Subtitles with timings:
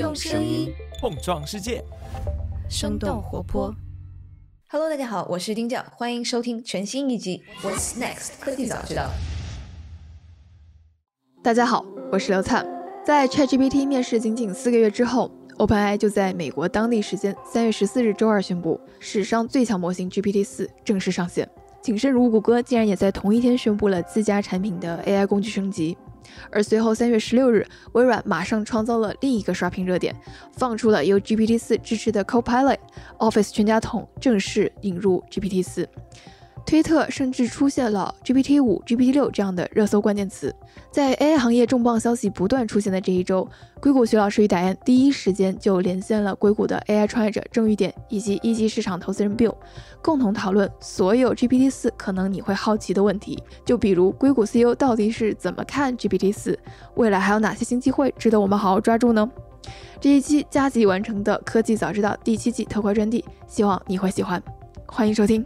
[0.00, 1.84] 用声音碰撞世界，
[2.70, 3.70] 生动活泼。
[4.70, 9.02] Hello，大家好，我是丁教，欢迎收听全新一集《What's Next 科技早知道》。
[11.42, 12.66] 大家好，我是刘灿。
[13.04, 21.46] 在 ChatGPT 面世仅仅四个月之后，OpenAI 就在美国当地时间三月十四日周二宣布，史上最强模型 GPT 四正式上线。
[21.82, 25.98] 谨慎如谷歌竟然也在同一天宣布了自家产品的 AI 工具升级。
[26.50, 30.14] 而随后，三月十六日，微软马上创造了另一个刷屏热点，
[30.52, 35.88] 放出了由 GPT 四支持的 Copilot，Office 全家桶正式引入 GPT 四。
[36.70, 40.54] 推特甚至出现了 GPT 五、GPT 六这样的热搜关键词。
[40.92, 43.48] 在 AI 行业重磅消息不断出现的这一周，
[43.80, 49.52] 硅谷徐老师与戴安第一时间就连线了硅谷的 AI 创业者郑玉典以及一级市场投资人 Bill，
[50.00, 53.42] 共同讨论所有 GPT 四可能你会好奇的问题。
[53.64, 56.56] 就比如硅谷 CEO 到底是怎么看 GPT 四，
[56.94, 59.28] 未来还有哪些新机会值得我们好好抓住呢？
[60.00, 64.40] 这一期加急完成的科技早知道第七季特快专题，希望你会喜欢，
[64.86, 65.44] 欢迎收听。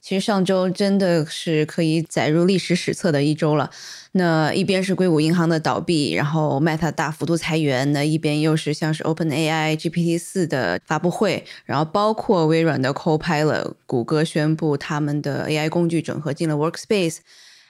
[0.00, 3.70] 其实上周真的是可以载入历史史册的一周了。
[4.12, 17.18] 那一边是硅谷银行的倒闭，然后 Meta 大幅度裁员，那一边又是像是 OpenAI GPT 四的发布会，然后包括微软的 Copilot，谷歌宣布他们的 AI 工具整合进了 Workspace，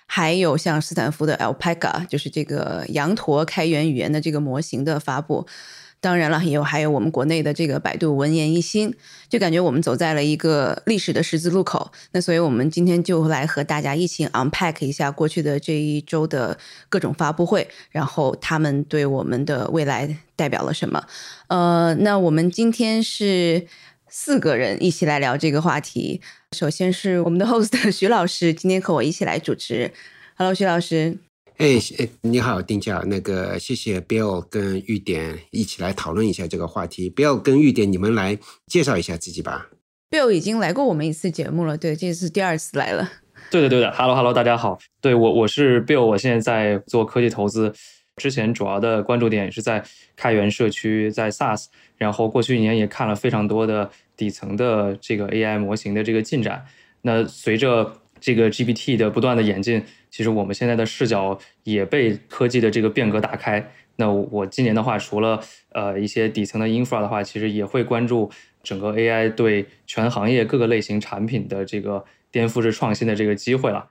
[0.06, 5.46] 还有像斯坦福的 Alpaca，就是这个羊驼开源语言的这个模型的发布。
[6.04, 8.94] 当然了，也有还有我们国内的这个百度文言一心，
[9.26, 11.90] 就感觉我们走在了一个历史的十字路口。
[12.12, 16.58] 那所以我们今天就来和大家一起 unpack 一下过去的这一周的
[16.90, 21.02] 各种发布会，然后他们对我们的未来代表了什么。
[21.46, 23.66] 呃，那我们今天是
[24.06, 26.20] 四个人一起来聊这个话题。
[26.52, 29.90] 首先是我们的 host 徐老师，今天和我一起来主持。
[30.36, 31.16] Hello，徐老师。
[31.58, 31.78] 哎，
[32.22, 37.08] 你好，丁教，那个谢谢 Bill 跟玉典一起来讨论一下这个话题。
[37.08, 39.68] Bill 跟玉典，你们来介绍一下自己吧。
[40.10, 43.08] Bill 已经来过我们一次节目了，对，这次第二次来了。
[43.52, 47.72] 对的，对的，Hello Hello，大家好，对我我是 Bill，我现在在做科技投资，
[48.16, 49.84] 之前主要的关注点也是在
[50.16, 51.66] 开源社区，在 SaaS，
[51.96, 56.66] 然后过去一年也看了非常多的底层的这个 AI 模型的这个进展。
[57.02, 59.80] 那随着这个 GPT 的不断的演进。
[60.14, 63.68] 其实我们现在的视角也被科技的这个变革打开。
[63.96, 65.40] 那我今年的话，除了
[65.72, 68.30] 呃一些底层的 infra 的话，其实也会关注
[68.62, 73.90] 整个 AI 对全行业各个类型产品的这个颠覆式创新的这个机会了。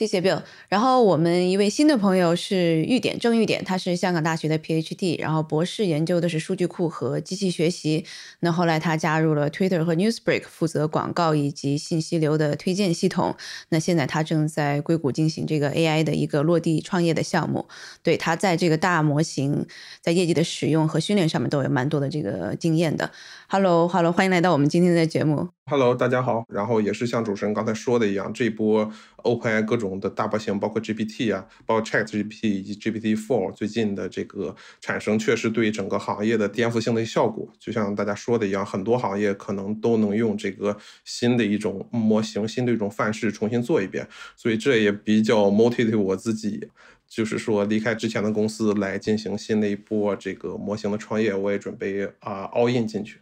[0.00, 0.40] 谢谢 Bill。
[0.70, 8.06] 然后我们一位新的朋友是玉典郑玉典，他是香港大学的 PhD，然后博士研究的是数据库和机器学习。
[8.38, 13.36] 那后来他加入了 Twitter 和 Newsbreak，负责广告以及信息流的推荐系统。
[13.68, 17.66] 那现在他正在硅谷进行这个 AI 的一个落地创业的项目。
[18.02, 19.66] 对他在这个大模型
[20.00, 23.10] 在业绩的使用和训练上面都有蛮多的这个经验的。
[23.48, 25.50] Hello，Hello，欢迎来到我们今天的节目。
[25.66, 26.44] Hello，大家好。
[26.48, 37.50] 然后也是像主持人刚才说的一样，这波 OpenAI 各种的大模型，包括 GPT 啊，包括 ChatGPT 以及 GPT-4，最近的这个产生，确实对整个行业的颠覆性的效果。
[37.58, 44.06] 就像大家说的一样，很多行业可能都能用这个新的一种模型、新的一种范式重新做一遍。
[44.36, 46.68] 所以这也比较 motivate 我自己，
[47.08, 53.20] 就是说离开之前的公司来进行新的一波这个模型的创业，我也准备啊 all in 进去。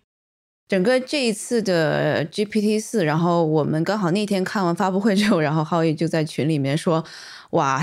[0.68, 7.02] 整个这一次的 GPT 四，然后我们刚好那天看完发布会之后，然后浩宇就在群里面说
[7.52, 7.82] ：“哇，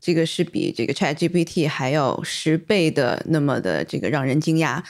[0.00, 4.84] 这个是比这个 Chat GPT 还要十倍的那么的这个让人惊讶啊！”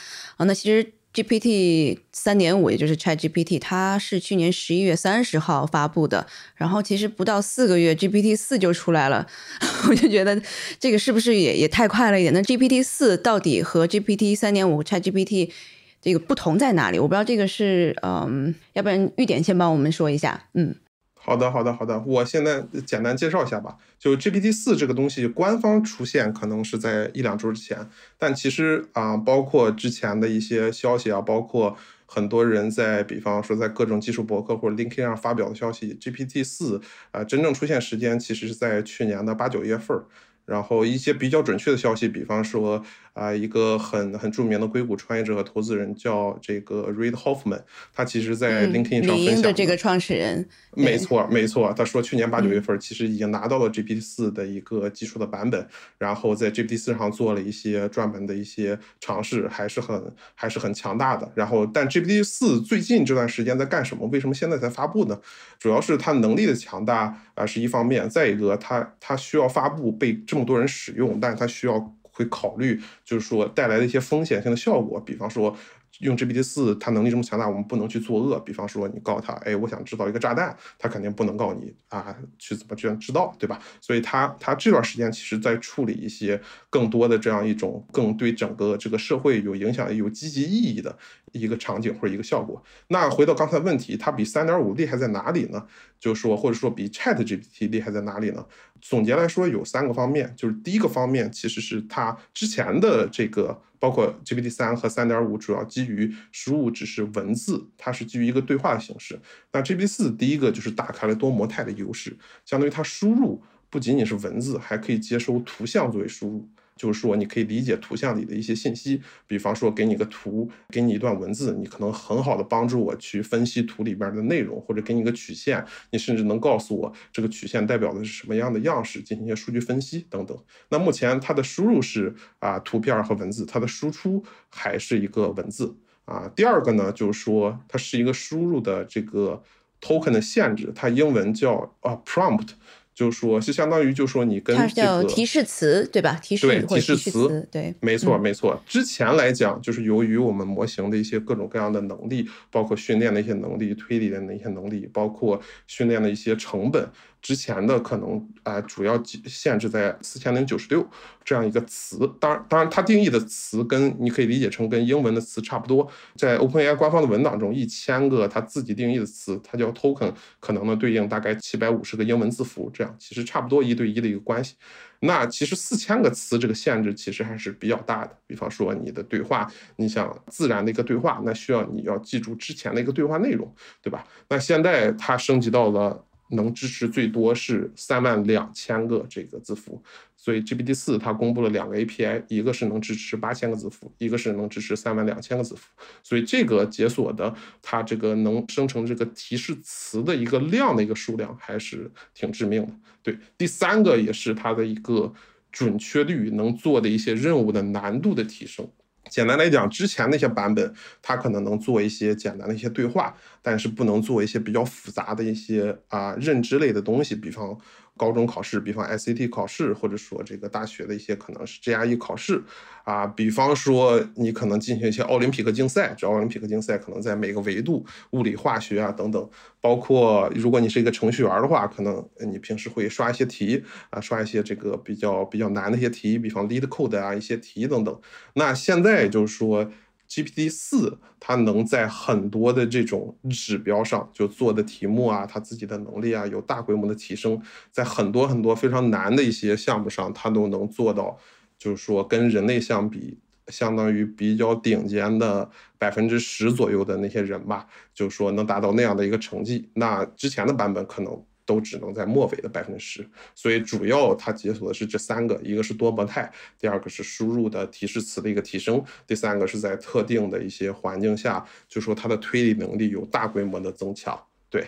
[0.47, 9.27] 那其实 GPT 三点五，也就是 Chat GPT，它是去年十一月三十号发布的，然后其实不到四个月，GPT 四就出来了，
[9.89, 10.41] 我就觉得
[10.79, 12.33] 这个是不是也也太快了一点？
[12.33, 15.51] 那 GPT 四到底和 GPT 三点五 Chat GPT？
[16.01, 16.97] 这个不同在哪里？
[16.97, 20.47] 我不知道这个是，嗯，要不然玉典先帮我们说一下。
[20.55, 20.73] 嗯，
[21.13, 21.99] 好的，好的，好的。
[22.07, 23.77] 我现在简单介绍一下吧。
[23.99, 27.87] 就 GPT 四这个东西，官方出现可能是在一两周之前，
[28.17, 31.77] 但其实啊，包括之前的一些消息啊，包括
[32.07, 36.81] 很多人在，比方说在各种技术博客或者 LinkedIn 上发表的消息，GPT 四
[37.11, 40.05] 啊，真正出现时间其实是在去年的八九月份儿。
[40.43, 42.83] 然后一些比较准确的消息，比方说，
[43.13, 47.61] 啊，一个很很著名的硅谷创业者和投资人叫这个 Reid Hoffman，
[47.93, 55.67] 他其实在 LinkedIn 上分享的这个创始人，没错没错，他说去年八九月份其实已经拿到了 GPT 四的一个基础的版本，
[55.97, 61.29] 然后在 GPT 四上做了一些专门的一些尝试，还是很还是很强大的。
[61.35, 64.07] 然后，但 GPT 四最近这段时间在干什么？
[64.07, 65.19] 为什么现在才发布呢？
[65.59, 75.55] 主要是它能力的强大啊，是一方面；再一个，它它需要发布被这么多人使用，但是它需要会考虑，就是说带来的一些风险性的效果，比方说。
[75.99, 78.39] 用 GPT 四，它能力这么强大，我们不能去作恶。
[78.39, 83.59] 比方说，你告诉他，哎，我想制造一个炸弹，他肯定不能告你啊，去怎么去制造，对吧？
[83.81, 86.41] 所以，他他这段时间其实在处理一些
[86.71, 90.97] 更多的这样一种更对整个这个社会有影响、有积极意义的
[91.33, 92.63] 一个场景或者一个效果。
[92.87, 95.67] 那回到刚才问题，它比三点五厉害在哪里呢？
[96.01, 98.45] 就是说，或者说比 Chat GPT 厉害在哪里呢？
[98.81, 100.33] 总结来说，有三个方面。
[100.35, 103.61] 就是第一个方面，其实是它之前的这个。
[103.81, 109.19] 包括 GPT 三和三点五主要基于输入只是文字，它是基于一个对话的形式。
[109.51, 112.15] 那 GPT 四第一个就是打开了多模态的优势，
[112.45, 116.47] 相当于它输入不仅仅是文字，还可以接收图像作为输入。
[116.81, 130.35] 就是说，你可以理解图像里的一些信息，比方说给你个图，给你一段文字，你可能很好的帮助我去分析图里边的内容，或者给你个曲线，你甚至能告诉我这个曲线代表的是什么样的样式，进行一些数据分析等等。
[130.69, 136.27] 那目前它的输入是啊图片和文字，它的输出还是一个文字啊。
[136.35, 139.43] 第二个呢，就是说它是一个输入的这个
[139.79, 142.53] token 的限制，它英文叫啊 prompt。
[142.93, 146.19] 就是说，是相当于，就说，你跟这个提示词，对吧？
[146.21, 148.61] 提示对提示词，对，没错，没错。
[148.67, 156.87] 之前来讲，就是由于我们模型的一些各种各样的能力，包括训练的一些能力、推理的那些能力，包括训练的一些成本。
[157.21, 160.85] 之前的可能啊，主要限制在四千零九十六
[161.23, 161.99] 这样一个词。
[162.19, 165.87] 当然，当然，它定义的词跟你可以理解成跟英文的词差不多。
[166.15, 174.55] 在 OpenAI 官方的文档中，一千个它自己定义的词，它叫 token，可能呢对应大概七百五十个英文字符，这样其实差不多一对一的一个关系。
[175.01, 178.17] 那其实四千个词这个限制其实还是比较大的。
[178.25, 184.03] 比方说你的对话，你想自然的一个对话，那需要你要记住之前的一个对话内容，对吧？
[184.27, 186.03] 那现在它升级到了。
[186.31, 189.81] 能支持最多是三万两千个这个字符，
[190.17, 195.67] 所以 GPT 四它公布了两个 API，一个是能支持八千个字符，一个是能支持三万两千个字符，
[196.03, 202.73] 所以这个解锁的它这个能生成这个提示词的一个量的一个数量还是挺致命的。
[203.03, 205.13] 对，第三个也是它的一个
[205.51, 208.67] 准确率能做的一些任务的难度的提升。
[209.11, 217.55] 简单来讲，之前那些版本，它可能能做一些简单的一些对话，但是不能做一些比较复杂的一些啊认知类的东西，比方。
[218.01, 222.41] 高中考试，比方 SAT 考试，或者说这个大学的一些可能是 GRE 考试
[222.83, 229.29] 啊，比方说你可能进行一些奥林匹克竞赛，这奥林匹克竞赛可能在每个维度，物理、化学啊等等，
[229.61, 238.01] 包括如果你是一个程序员的话，可能你平时会刷一些题啊，刷一些这个比较比较难的一些题，比方 Lead Code 啊一些题等等。
[238.33, 239.71] 那现在就是说。
[240.11, 247.41] GPT 四，它能在很多的这种指标上就做的题目啊，它自己的能力啊有大规模的提升，
[247.71, 251.17] 在很多很多非常难的一些项目上，它都能做到，
[251.57, 253.17] 就是说跟人类相比，
[253.47, 259.69] 相当于比较顶尖的百分之十左右的那些人吧，就是说能达到那样的一个成绩。
[259.75, 261.23] 那之前的版本可能。
[261.45, 274.17] 都只能在末尾的百分之十，所以主要它解锁的是这三个，一个是多模态，第二个是输入的提示词的一个提升，第三个是在特定的一些环境下，就说它的推理能力有大规模的增强。
[274.49, 274.65] 对，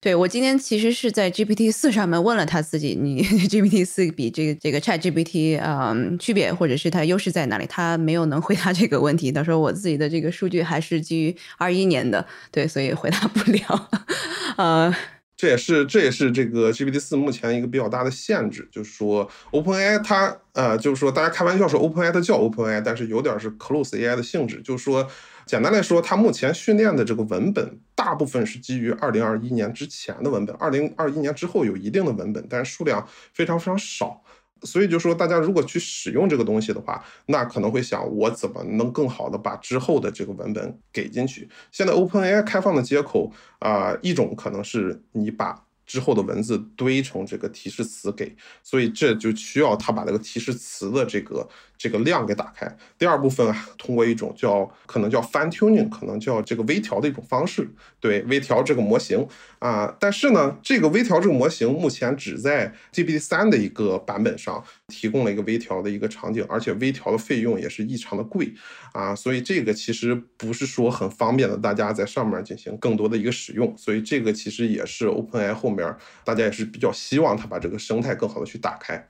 [0.00, 7.66] 对我今天其实是在 GPT 四上面问了他自己，你 GPT 四比这个这个 Chat GPT 啊区别或者是它优势在哪里？
[7.66, 9.30] 他没有能回答这个问题。
[9.30, 13.90] 他说我自己的这个数据还是基于二一年的，对，所以回答不了。
[14.58, 14.94] 呃。
[15.40, 25.08] 这也是这也是这个 GPT 四目前一个比较大的限制，就是说 OpenAI 它呃，就是说大家开玩笑说 OpenAI 它叫 OpenAI，但是有点是 Close AI 的性质，就是说
[25.46, 34.22] 简单来说，它目前训练的这个文本大部分是基于二零二一年之前的文本，二零二一年之后有一定的文本，但是数量非常非常少。
[34.62, 41.48] 所以就说，大家如果去使用这个东西的话，那可能会想，我怎么能更好的把之后的这个文本给进去？
[41.72, 51.48] 现在 OpenAI 开放的接口啊，一种可能是你把之后的文字堆成这个提示词给，所以这就需要它把那个提示词的这个
[51.80, 52.70] 这个量给打开。
[52.98, 57.66] 第二部分啊，通过一种叫可能叫 fine tuning，可能叫这个微调的一种方式，
[57.98, 59.26] 对微调这个模型
[59.60, 59.96] 啊。
[59.98, 68.52] 但是呢，这个微调这个模型目前只在 GPT 三的一个版本上提供了一个微调的一个场景，而且微调的费用也是异常的贵
[68.92, 69.14] 啊。
[69.14, 73.74] 所以这个其实不是说很方便的，大家在上面进行更多的一个使用。
[73.78, 75.96] 所以这个其实也是 OpenAI 后面。
[76.24, 79.08] 大家也是比较希望它把这个生态更好的去打开。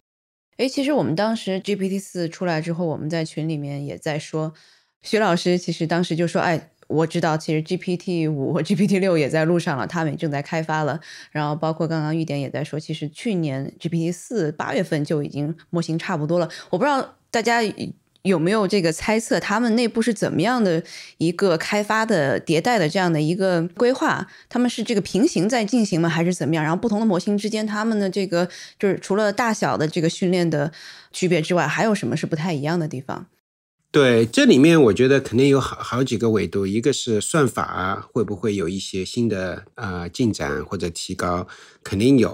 [0.56, 4.52] 哎，其实我们当时 GPT 四出来之后，我们在群里面也在说，
[5.02, 11.00] 徐老师其实当时就说：“哎，我知道，其实 GPT 五和 GPT 六也在路上了，他们也正在开发了。”
[11.32, 16.48] 然后包括刚刚玉典也在说，其实去年 GPT 四八月份就已经模型差不多了。
[16.68, 17.60] 我不知道大家。
[18.22, 19.40] 有没有这个猜测？
[19.40, 20.82] 他们内部是怎么样的
[21.18, 24.26] 一个开发的迭代的这样的一个规划？
[24.48, 26.08] 他们是这个平行在进行吗？
[26.08, 26.62] 还是怎么样？
[26.62, 28.48] 然后不同的模型之间，他们的这个
[28.78, 30.70] 就是除了大小的这个训练的
[31.12, 33.26] 区别之外，还有什么是不太一样的地方？
[33.92, 41.44] 对，这里面我觉得肯定有好好几个维度，一个是算法会不会有一些新的呃进展或者提高，
[41.82, 42.30] 肯定有，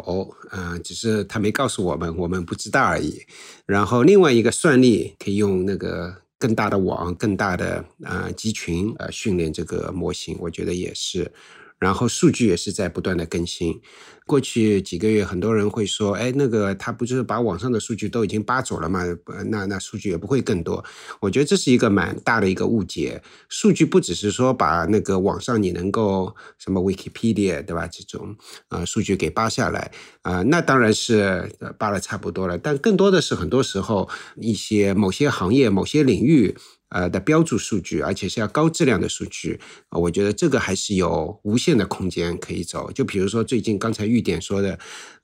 [0.51, 3.23] 呃，只是他没告诉我们，我们不知道而已。
[3.65, 11.33] 然后另外一个算力可以用那个更大的网、更大的呃集群呃训练这个模型，我觉得也是。
[11.79, 13.81] 然后数据也是在不断的更新。
[14.25, 19.05] 过去几个月，很多人会说：“哎，那个他不就是把网上的数据都已经扒走了吗？
[19.47, 20.85] 那那数据也不会更多。”
[21.21, 23.23] 我觉得这是一个蛮大的一个误解。
[23.49, 27.87] 数据不只是说把那个网上你能够什么 Wikipedia 对吧？
[27.87, 28.37] 这种
[28.71, 29.93] 呃数据给扒下来
[30.23, 32.59] 啊，那当然是扒了差不多了。
[32.59, 34.09] 但更多的是很多时候
[34.41, 36.57] 一些某些行业、某些领域。
[36.89, 42.91] 呃的标注数据，而且是要高质量的数据啊，我觉得这个还是有无限的空间可以走。
[42.93, 44.79] 就比如说最近刚才玉典说的。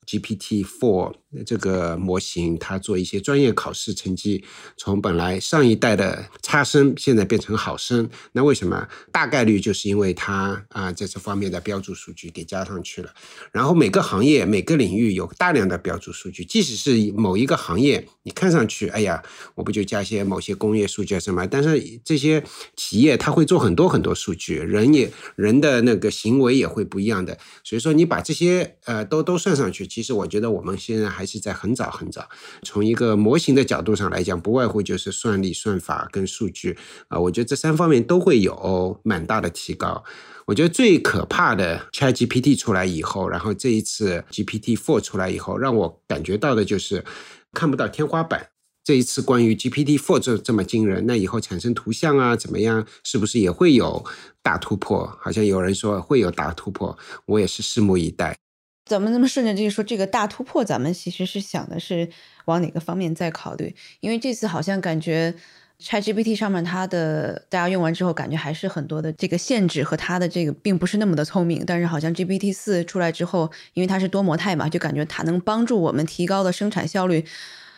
[0.05, 4.45] GPT Four 这个模型，它做一些专业考试成绩，
[4.77, 8.09] 从本来上一代的差生，现在变成好生。
[8.33, 8.87] 那为什么？
[9.11, 13.13] 大概率就是因为它啊，在这方面的标注数据给加上去了。
[13.51, 19.23] 然后每个行业、每个领域有大量的标注数据，即使是某一个行业，你看上去，哎呀，
[19.55, 21.47] 我不就加些某些工业数据什么？
[21.47, 22.43] 但是这些
[22.77, 27.39] 企业它会做很多很多数据，人也人的那个行为也会不一样的。
[27.65, 29.87] 所以说，你把这些呃都都算上去。
[29.87, 32.29] 其实我觉得我们现在还还是在很早很早，
[32.65, 36.77] 从一个模型的角度上来讲，不外乎就是算力、算法跟数据
[37.07, 37.17] 啊。
[37.17, 40.03] 我觉得这三方面都会有蛮大的提高。
[40.47, 47.05] 我觉得最可怕的 ChatGPT 出来以后，然后这一次 GPT Four 出来以后，让我感觉到的就是
[47.53, 48.49] 看不到天花板。
[48.83, 54.05] 这一次关于 GPT Four 这这么惊人，那以后产生图像啊怎么样，是不是也会有
[54.43, 55.07] 大突破？
[55.21, 58.37] 好像有人说会有大突破，我也是拭目以待。
[58.85, 62.09] 怎么那么顺着就是说这个大突破，咱们其实是想的是
[62.47, 63.75] 往哪个方面再考虑？
[64.01, 65.33] 因为这次好像感觉
[65.81, 71.63] ChatGPT 上面它的大家用完之后，感觉还是很多的这个限制和它的这个并不是那么的聪明。
[71.65, 77.25] 但是好像 GPT 四出来之后，因为它是多模态嘛，就感觉它能帮助我们提高的生产效率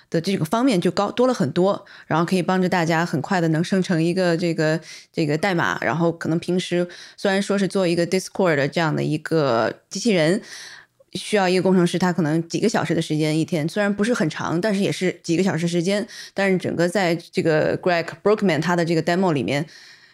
[0.09, 4.81] 的这个方面就高多了很多，然后可以帮助大家很快的能生成一个这个
[5.13, 10.41] 这个代码，然后可能平时虽然说是做一个 Discord 的这样的一个机器人。
[11.15, 16.07] 需要一个工程师，他可能几个小时的时间一天，虽然不是很长，但是也是几个小时时间。
[16.33, 19.65] 但是整个在这个 Greg Brookman 他的这个 demo 里面，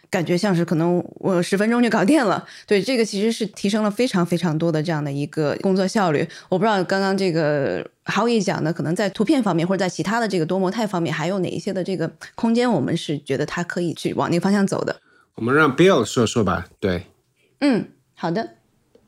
[0.09, 2.45] 感觉像是可能我十分钟就搞定了。
[2.67, 6.27] 对，这个其实是提升了非常非常多的这样的一个工作效率。
[6.49, 15.01] 我不知道刚刚这个 Howie 讲的，可能在图片方面或者在其他的这个多模态方面，还有哪一些的这个空间，我们是觉得它可以去往那个方向走的。
[15.35, 16.67] 我们让 Bill 说说吧。
[16.79, 17.07] 对，
[17.59, 18.57] 嗯，好的。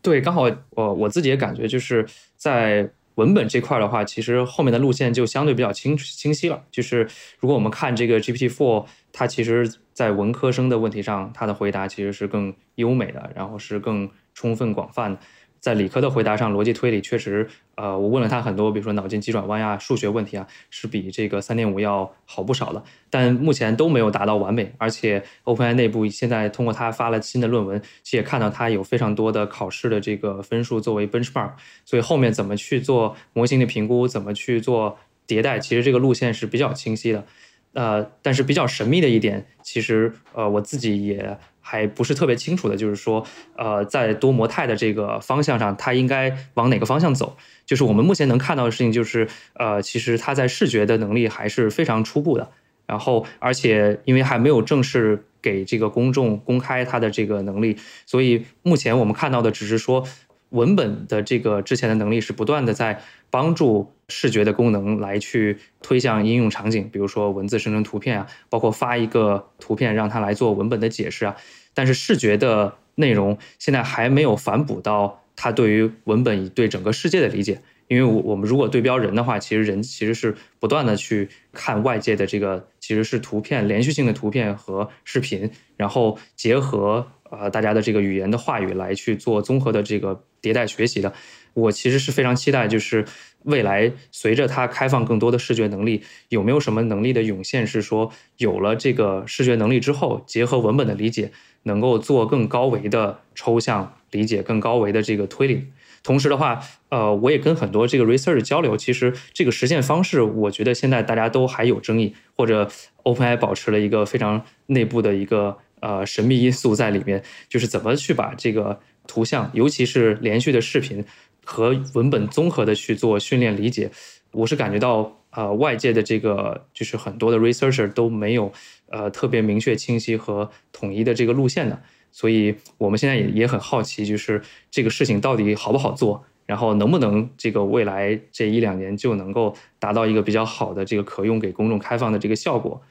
[0.04, 2.06] 对，刚好我我自己也感觉就是
[2.36, 6.62] 在文本这块的话，其实后面的路线就相对比较清清晰了。
[6.70, 7.08] 就是
[7.40, 15.20] 如果我们看这个 GPT Four，它其实在文科生的问题上，它的回答其实是更优美的，然后是更充分广泛的。
[15.64, 24.74] 在理科的回答上，逻辑推理确实，呃，我问了他很多，比如说脑筋急转弯呀、数学问题啊，是比这个三点五要好不少的，但目前都没有达到完美。
[24.78, 31.52] 而且 OpenAI 内部现在通过他发了新的论文，其实也看到他有非常多的考试的这个分数作为 benchmark，
[31.86, 37.24] 所以后面怎么去做模型的评估，怎么去做迭代，其实这个路线是比较清晰的。
[37.72, 41.40] 呃，但是比较神秘的一点，其实呃我自己也。
[41.66, 47.38] 还不是特别清楚的，就是说，呃，在多模态的这个方向上，它应该往哪个方向走？
[47.66, 52.52] 就是我们目前能看到的事情，就是，呃，其实它在视觉的能力还是非常初步的。
[52.86, 60.06] 然后，而且因为还没有正式给这个公众公开它的这个能力，所以目前我们看到的只是说，
[60.50, 63.02] 文本的这个之前的能力是不断的在
[63.34, 71.36] 帮助视觉的功能来去推向应用场景，比如说文字生成图片啊，包括发一个图片让它来做文本的解释啊。
[71.74, 87.08] 但是视觉的内容现在还没有反哺到它对于文本以对整个世界的理解，因为我我们如果对标人的话，其实人其实是不断的去看外界的这个其实是图片连续性的图片和视频，然后结合。
[87.36, 91.12] 呃，大家的这个语言的话语来去做综合的这个迭代学习的，
[91.54, 93.06] 我其实是非常期待，就是
[93.44, 101.32] 未来随着它开放更多的视觉能力，有没有什么能力的涌现，是说有了这个视觉能力之后，结合文本的理解，
[101.64, 105.68] 能够做更高维的抽象理解，更高维的这个推理。
[106.02, 112.70] 同时的话，呃，我也跟很多这个 research 交流，其实这个实现方式，我觉得现在大家都还有争议，或者
[113.04, 115.58] OpenAI 保持了一个非常内部的一个。
[115.84, 121.04] 呃，神秘因素在里面，就是怎么去把这个图像，尤其是连续的视频
[121.44, 123.92] 和文本综合的去做训练理解。
[124.32, 128.52] 我是感觉到，呃，外界的这个就是很多的 researcher 都没有
[128.88, 131.82] 呃特别明确、清晰和统一的这个路线的。
[132.12, 142.82] 所以我们现在也也很好奇，就是这个事情到底好不好做，然后能不能这个未来这一两年就能够达到一个比较好的这个可用给公众开放的这个效果。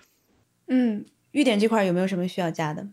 [0.69, 1.05] 嗯。
[1.33, 2.89] 预点这块有没有什么需要加的？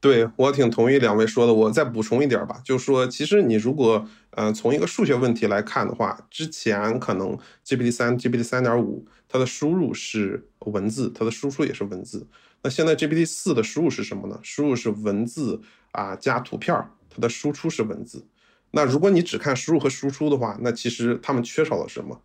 [0.00, 7.36] 对我挺同意两位说的，我再补充一点吧，就是说，其实你如果呃从一个数学问题来看的话，之前可能
[7.66, 12.26] GPT 三、GPT 三点五它的输入是文字，它的输出也是文字。
[12.62, 14.38] 那现在 GPT 四的输入是什么呢？
[14.42, 16.74] 输入是文字啊加图片，
[17.10, 18.24] 它的输出是文字。
[18.70, 22.20] 那如果你只看输入和输出的话，那其实他们缺少了什么？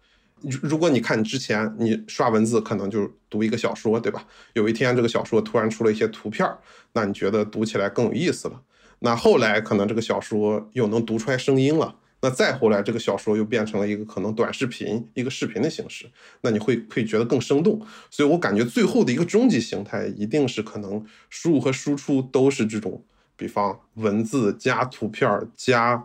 [0.62, 4.26] 如果你看之前你刷文字，可能就读一个小说，对吧？
[4.54, 6.48] 有一天这个小说突然出了一些图片
[6.94, 8.62] 那你觉得读起来更有意思了。
[9.00, 11.96] 那后来可能这个小说又能读出来声音了。
[12.22, 16.10] 那再后来这个小说又变成了一个可能短视频、一个视频的形式，
[16.40, 17.86] 那你会会觉得更生动。
[18.10, 23.04] 所以我感觉最后的一个终极形态一定是可能输入和输出都是这种，
[23.36, 26.02] 比方文字加图片加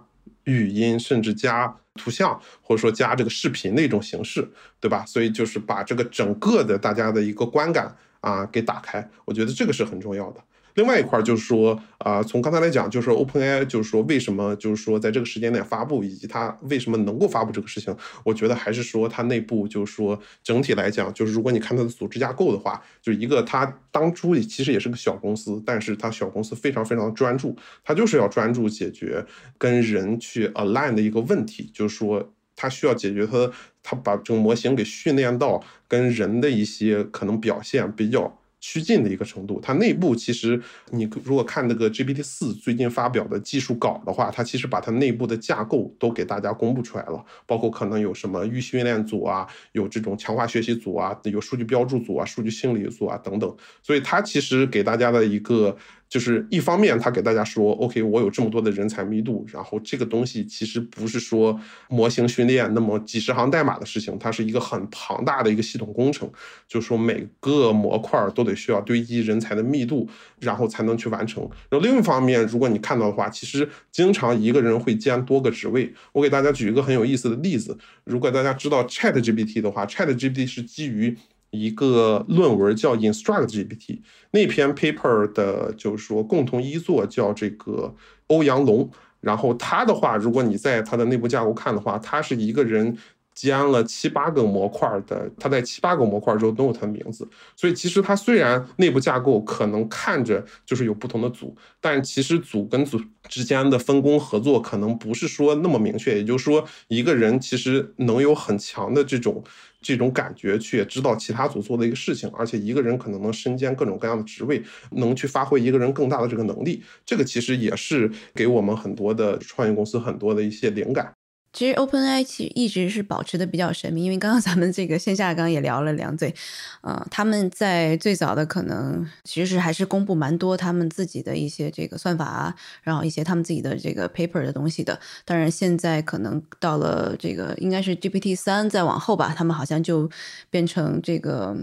[0.53, 1.77] 语音，甚至加。
[2.01, 5.05] 图像或者说加这个视频的一种形式，对吧？
[5.05, 10.41] 所以就是把这个整个的大家的一个观感啊给打开，我觉得这个是很重要的。
[10.79, 17.93] 另外一块就是说，啊，从刚才来讲，就是 OpenAI，就是说为什么就是说在这个时间点发布，以及它为什么能够发布这个事情，
[18.25, 29.27] 我觉得还是说它内部就是说整体来讲，就是如果你看它的组织架构的话，就一个它当初其实也是个小公司，但是它小公司非常非常专注，它就是要专注解决
[29.59, 33.51] 跟人去 align 的一个问题，就是说它需要解决它，
[33.83, 38.39] 它把这个模型给训练到跟人的一些可能表现比较。
[38.61, 55.77] 趋近的一个程度，它内部其实你如果看那个 GPT 四最近发表的技术稿的话，它其实把它内部的架构都给大家公布出来了，包括可能有什么预训练组啊，有这种强化学习组啊，有数据标注组啊，数据清理组啊等等，所以它其实给大家的一个。
[56.09, 66.31] 就是一方面，他给大家说，OK，我有这么多的人才密度，然后这个东西其实不是说模型训练那么几十行代码的事情，它是一个很庞大的一个系统工程，
[66.67, 70.09] 就是说每个模块都得需要堆积人才的密度，
[70.41, 71.43] 然后才能去完成。
[71.69, 75.93] 然后另一方面，如果你看到的话，其实经常一个人会兼多个职位。
[76.13, 81.17] 我给大家举一个很有意思的例子，如果大家知道 ChatGPT 的话，ChatGPT 是基于。
[81.51, 87.95] 一个论文叫 Instruct GPT，那篇 paper 的就是说共同一作叫这个
[88.29, 92.97] 欧阳龙，然后他的话，如果你在他的内部架构看的话，他是一个人。
[93.41, 106.19] 兼了七八个模块的，它在七八个模块之后都有它的名字，所以其实它虽然内部架构可能看着就是有不同的组，但其实组跟组之间的分工合作可能不是说那么明确。
[106.19, 109.41] 也就是说，一个人其实能有很强的这种
[109.81, 114.61] 这种感觉，去知道其他组做的一个事情，而且一个人可能能身兼各种各样的职位，
[114.93, 116.83] 能去发挥一个人更大的这个能力。
[117.07, 121.13] 这个其实也是给我们很多的创业公司很多的一些灵感。
[121.53, 126.35] 其实 OpenAI 其实一直是保持的比较神秘，因为刚刚咱们这个线下刚也聊了两嘴，
[126.83, 134.99] 呃，他们在最早的可能其实还是公布蛮多他们自己的一些这个算法啊，然后一些他们自己的这个 paper 的东西的。
[135.25, 140.09] 当然现在可能到了这个应该是 GPT 三再往后吧，他们好像就
[140.51, 141.57] 变成这个。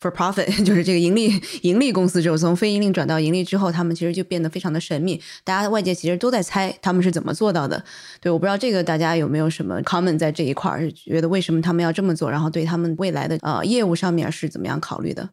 [0.00, 5.20] For profit 就是这个盈利盈利公司之后，从非盈利转到盈利之后，他们其实就变得非常的神秘。
[5.42, 7.82] 大家外界其实都在猜他们是怎么做到的。
[8.20, 15.30] 对，我不知道这个大家有没有什么 comment 在这一块儿，觉得为什么他们要这么做，然后对他们未来的呃业务上面是怎么样考虑的？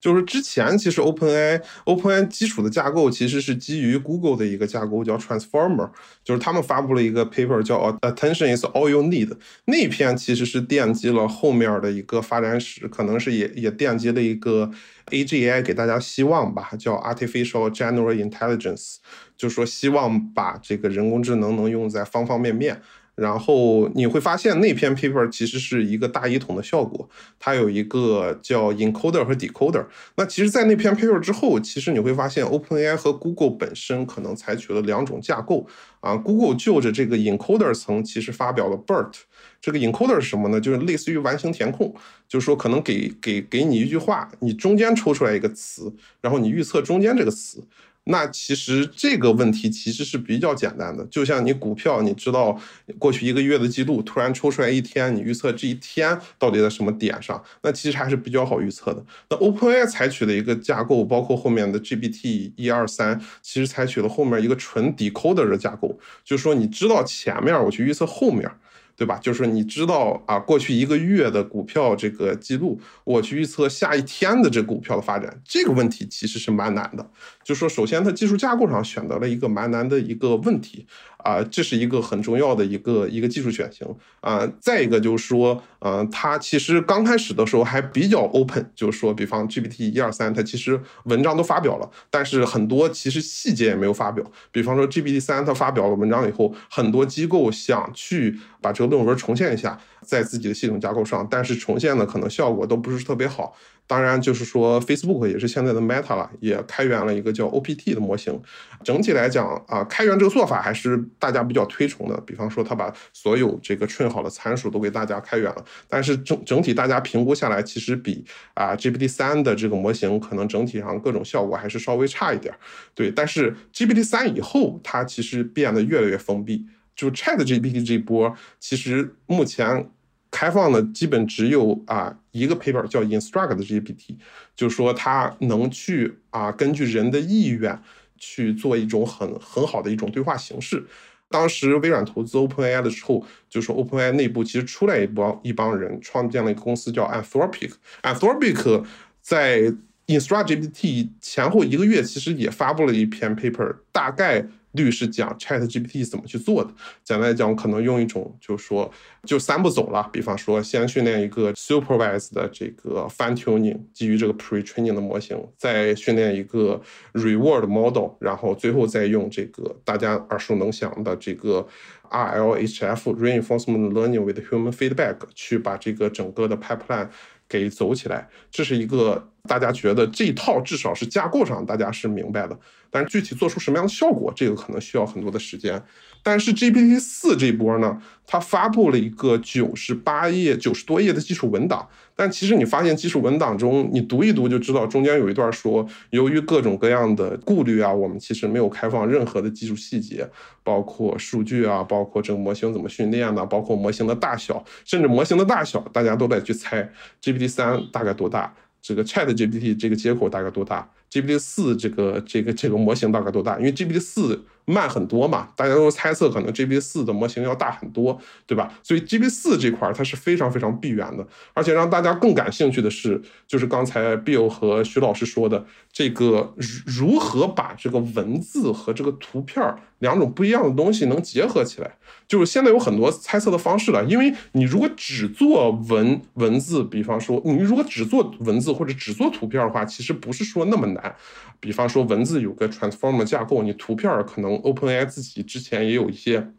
[0.00, 5.90] 就是之前其实 OpenAI OpenAI 基础的架构其实是基于 Google 的一个架构叫 Transformer，
[6.22, 14.70] 就是他们发布了一个 paper 叫 Attention is all you need，那篇其实是奠基了后面的一个发展史，可能是也也奠基了一个
[15.06, 18.96] AGI 给大家希望吧，叫 Artificial General Intelligence，
[19.36, 22.80] 就说希望把这个人工智能能用在方方面面。
[23.18, 29.84] 然后你会发现那篇 paper 其实是一个大一统的效果，它有一个叫 encoder 和 decoder。
[30.14, 35.66] 那其实，在那篇 paper 之后，其实你会发现 OpenAI 和 Google 本身可能采取了两种架构
[36.00, 36.16] 啊。
[36.16, 39.12] Google 就着这个 encoder 层，其实发表了 BERT。
[39.60, 40.60] 这个 encoder 是什么呢？
[40.60, 41.92] 就是类似于完形填空，
[42.28, 47.62] 就是说可能给给给你一句话，你中间抽出来一个词，然后你预测中间这个词。
[48.10, 52.58] 那其实这个问题其实是比较简单的，就像你股票，你知道
[52.98, 59.04] 过去一个月的记录，突然抽出来一天，你预测这一天到底在什么点上，那其实还是比较好预测的。
[59.28, 68.50] 那 OpenAI 采取的一个架构，包括后面的 GPT 一二三，其实采取了后面一个纯 decoder 的架构，就是说你知道前面，我去预测后面。
[68.98, 69.16] 对吧？
[69.22, 77.10] 就是你知道啊，过去一个月的股票这个记录，我去预测下一天的这股票的发展，这个问题其实是蛮难的。
[77.44, 80.84] 就是说，首先它技术架构上选择了一个蛮难的一个问题。
[81.18, 83.86] 啊，这是一个很重要的一个一个技术选型
[84.20, 84.48] 啊。
[84.60, 94.24] 再一个就是说，嗯，它其实刚开始的时候还比较 open，就是说，比方 GPT 一二三，它其实文章都发表了，但是很多其实细节也没有发表。
[94.52, 103.54] 比方说 GPT 三，它发表了文章以后，很多机构想去把这个论文重现一下，在自己的系统架构上，但是重现的可能效果都不是特别好。
[103.88, 108.38] 当然，就是说，Facebook 也是现在的 Meta 了，也开源了一个叫 OPT 的模型。
[108.84, 112.20] 整体来讲啊，开源这个做法还是大家比较推崇的。
[112.20, 115.64] 比方说，他把所有这个 train 好的参数都给大家开源了。
[115.88, 118.22] 但是整整体大家评估下来，其实比
[118.52, 122.54] 啊 GPT 三的这个模型可能整体上各种效果还是稍微差一点。
[122.94, 126.66] 对，但是 GPT 三以后，它其实变得越来越封闭。
[126.94, 129.88] 就 Chat GPT 这波，其实目前。
[130.30, 134.16] 开放的基本只有啊一个 paper 叫 Instruct 的 GPT，
[134.54, 137.80] 就是说它能去啊根据人的意愿
[138.16, 140.84] 去做一种很很好的一种对话形式。
[141.30, 147.72] 当时微软投资 OpenAI 的时候，就说 OpenAI 内部其实出来一帮一帮人创建了一个公司叫 Anthropic。
[148.02, 148.84] Anthropic
[149.20, 149.72] 在
[150.06, 154.46] Instruct GPT 前后一个月，其实也发布了一篇 paper，大概。
[154.72, 156.70] 律师讲 Chat GPT 怎么去做的？
[157.02, 158.90] 简单来讲，可能用一种就是说，
[159.24, 160.08] 就三步走了。
[160.12, 166.80] 比方说，先训练一个 supervised 的这个 fine tuning，基于这个 pre-training 的模型，再训练一个
[167.14, 171.66] reward model，然后最后再用这个大家耳熟能详的这个
[172.10, 177.08] RLHF reinforcement learning with human feedback 去把这个整个的 pipeline
[177.48, 178.28] 给走起来。
[178.50, 182.58] 这是一个大家觉得这一套至少是架构上大家是明白的。
[182.90, 185.82] 但是具体做出什么样的效果，这个可能需要很多的时间。
[186.22, 191.88] 但是 GPT 四这波呢，它发布了一个九十八页、九十多页的技术文档。
[192.16, 200.28] 但其实你发现基础文档中，你读一读就知道，中间有一段说，由于各种各样的顾虑啊，我们其实没有开放任何的技术细节，
[200.64, 206.90] 包括数据啊，包括这个模型怎么训练的，包括模型的大小，甚至模型的大小，大家都在去猜
[207.22, 210.90] GPT 三大概多大，这个 Chat GPT 这个接口大概多大。
[211.10, 213.58] GPT 四这个这个这个模型大概多大？
[213.58, 218.72] 因为 GPT 四慢很多嘛，大家都猜测可能 G B 四的模型要大很多，对吧？
[218.82, 226.54] 所以 G B 四这块它是非常非常闭源的，而且让大家更感兴趣的是，就是刚才 Bill 和徐老师说的这个
[226.86, 229.64] 如何把这个文字和这个图片
[230.00, 231.92] 两种不一样的东西能结合起来。
[232.26, 241.14] 就是现在有很多猜测的方式了，因为你如果只做文文字，比方说你如果只做文字或者只做图片的话，其实不是说那么难。
[241.58, 246.52] 比方说文字有个 transformer 架构，你图片可能 OpenAI 自己之前也有一些。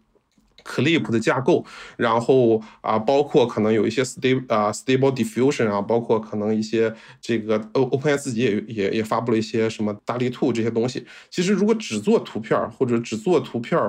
[0.65, 1.65] Clip 的架构，
[1.97, 11.07] 然后啊，包括可能有一些 stable 啊 stable diffusion 啊，包括可能一些这个 OpenAI 自己也也也发布了一些什么大力兔这些东西。
[11.31, 13.79] 其实如果只做图片或者只做图片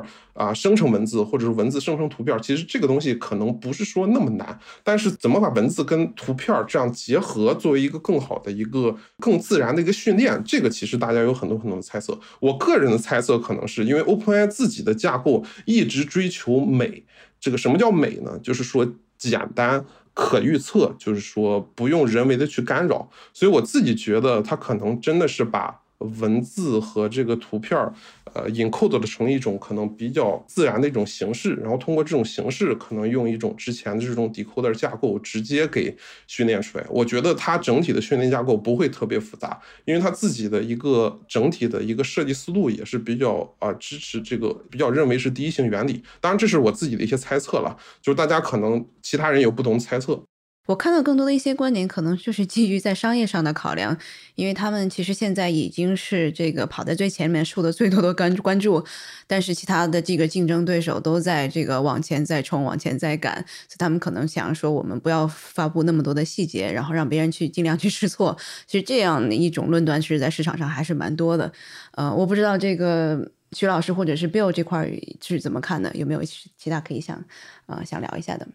[0.40, 4.59] 啊生成文字，或者是文字生成图片，其实这个东西可能不是说那么难。
[4.83, 12.18] 但是怎么把文字跟图片这样结合，作为一个更好的一个更自然的一个训练，这个其实大家有很多很多的猜测。
[12.40, 16.70] 我个人的猜测可能是因为 OpenAI 自己的架构一直追求。
[16.70, 17.05] 美，
[17.40, 18.38] 这个什么叫美呢？
[18.42, 18.87] 就是说
[19.18, 23.11] 简单、可预测，就是说不用人为的去干扰。
[23.33, 27.92] 所以我自己觉得，它可能真的是把文字和这个图片儿，
[28.32, 36.84] 呃，encode 的成一种可能比较自然的一种形式，然后通过这种形式，可能用一种之前的这种 decoder 架构直接给训练出来。
[36.88, 46.02] 我觉得它整体的训练架构不会特别复杂，因为它自己的一个整体的一个设计思路也是比较啊支持这个比较认为是第一性原理。
[46.20, 50.22] 当然，这是我自己的一些猜测了，就是大家可能其他人有不同猜测。
[50.70, 53.98] 我看到更多的一些观点，可能就是基于在商业上的考量，
[54.37, 58.85] 因为他们其实现在已经是这个跑在最前面、受的最多的关关注，
[59.26, 63.35] 但是其他的这个竞争对手都在这个往前再冲、往前再赶，
[63.66, 68.37] 所以他们可能想说，我们不要发布那么多的细节，然后让别人去尽量去试错。
[68.68, 71.52] 其实这样的一种论断，其实在市场上还是蛮多的。
[71.94, 74.88] 呃，我不知道这个徐老师或者是 Bill 这块
[75.20, 77.24] 是怎么看的，有没有其他可以想
[77.66, 78.46] 呃想聊一下的？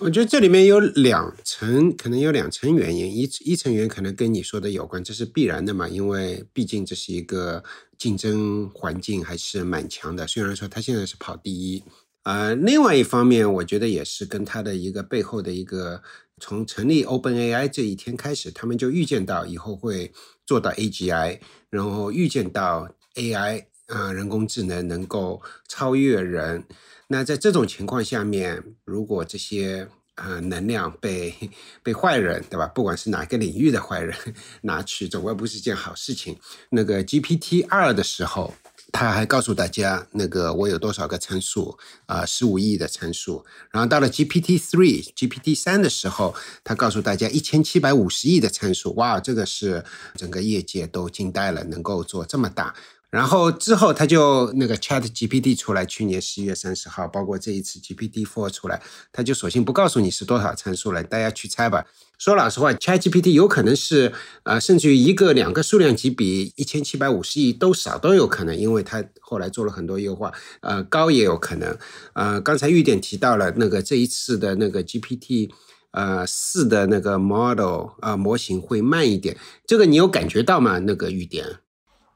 [0.00, 3.10] 我觉得这里面有两层，可能有两层原因。
[3.10, 7.62] 一一层原因可能跟你说的有关，这是必然的嘛，因为毕竟这是一个
[7.98, 10.24] 竞争环境还是蛮强的。
[10.26, 11.82] 虽然说他现在是跑第一，
[12.22, 16.00] 呃，另外一方面，我觉得也是跟他的一个背后的一个，
[16.40, 20.12] 从成立 OpenAI 这一天开始，他们就预见到以后会
[20.46, 26.64] 做到 AGI，然后预见到 AI 啊，人工智能能够超越人。
[27.08, 31.34] 那在这种情况下面，如果这些呃能量被
[31.82, 32.66] 被坏人，对吧？
[32.66, 34.14] 不管是哪个领域的坏人
[34.60, 36.38] 拿去，总归不是件好事情。
[36.70, 38.52] 那个 GPT 二的时候，
[38.92, 43.42] 他还告诉大家，那个我有多少个参数啊，十五亿的参数。
[43.70, 48.92] 然后到了 GPT three、GPT 三的时候，他告诉大家一千七百五十亿的参数。
[48.96, 49.82] 哇，这个是
[50.14, 52.74] 整个业界都惊呆了，能够做这么大。
[53.10, 61.86] 然后之后他就那个 Chat GPT 出来，去年十一月三十号，包括这一次 GPT Four 出来，他就索性不告诉你是多少参数了，大家去猜吧。
[62.18, 71.78] 说老实话，Chat GPT 有可能是呃，甚至于一个两个数量级比一千七百五十亿都少都有可能，因为他后来做了很多优化，呃，高也有可能。
[72.12, 75.48] 呃，刚才玉点提到了那个这一次的那个 GPT
[75.92, 80.80] 呃四的那个 model 啊模型会慢一点，这个你有感觉到吗？
[80.80, 81.60] 那个玉点？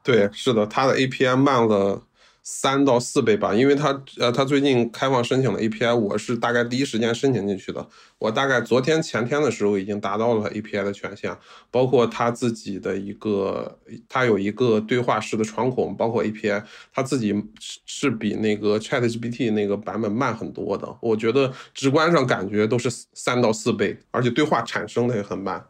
[0.03, 2.03] 对，是的，它的 API 慢了
[2.45, 7.87] 三到四倍吧，因为它呃，它最近开放申请了 API，我是大概第一时间申请进去的，
[8.19, 11.33] 我大概昨天前天的时候已经达到了 API 的权限，
[11.71, 16.61] 包括它自己的一个，它有一个对话式的窗口，包括 API，
[16.91, 17.33] 它自己
[17.85, 25.65] 是比那个 ChatGPT 那个版本慢很多的，我觉得直观上感觉都是三到四倍，而且对话产生的也很慢。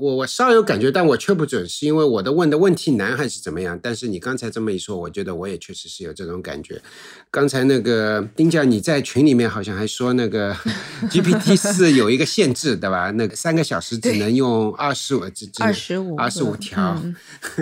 [0.00, 3.78] 我我稍有感觉，但我却不准，是因为我的问的问题难还是怎么样？
[3.80, 6.82] 但是你刚才这么一说，我觉得我也确实是有这种感觉。
[7.30, 10.52] 刚才那个丁教你在群里面好像还说那个
[11.08, 13.12] GPT 四有一个限制，对吧？
[13.12, 15.22] 那个三个小时只能用二十五，
[15.60, 17.00] 二十五，二十五条。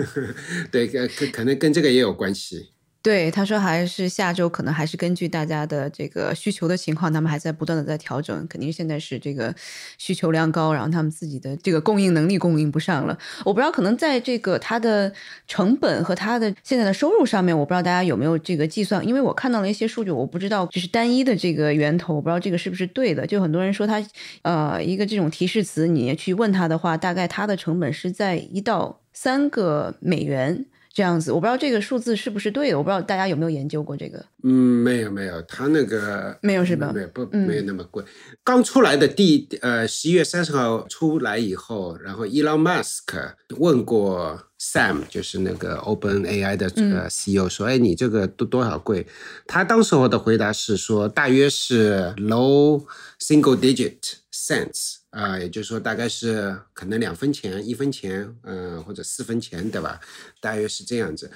[0.71, 2.69] 对，可可能跟这个也有关系。
[3.05, 8.47] 对，他说还是下周可能还是根据大家的这个需求的情况，他们还在不断的在调整。
[8.47, 9.53] 肯定现在是这个
[9.99, 13.15] 需求量高，然后他们自己的这个供应能力供应不上了。
[13.43, 15.13] 我不知道可能在这个它的
[15.47, 19.07] 成本和它的现在的收入上面，我不知道大家有没有这个计算。
[19.07, 23.27] 因为我看到了一些数据，我不知道就是单一的这个源头，我不知道这个是不是对的。
[23.27, 24.03] 就很多人说他
[24.41, 30.65] 呃一个这种提示词，你去问他的话，大概它的成本是在一到三个美元。
[30.95, 34.23] 这样子，我不知道这个数字是不是对的，我不知道大家有没有研究过这个。
[34.43, 36.93] 嗯，没有没有，他那个没有是吧？
[36.95, 38.01] 没有不没有那么贵。
[38.45, 49.05] 刚出来的第呃十一月三十号出来以后，然后 Elon Musk 问过 Sam，就是那个 Open AI 的呃 CEO，说：“哎，你这个多多少贵？”
[49.45, 52.85] 他当时候的回答是说，大约是 low
[53.19, 53.97] single digit
[54.33, 54.99] cents。
[55.15, 59.97] 啊，也就是说，大概是可能两分钱、一分钱，嗯，或者四分钱，对吧？
[60.41, 61.31] 大约是这样子。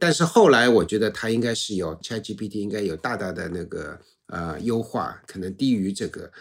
[0.00, 6.32] 但是后来，我觉得它应该是有 ChatGPT 应该有大大的那个呃优化，可能低于这个。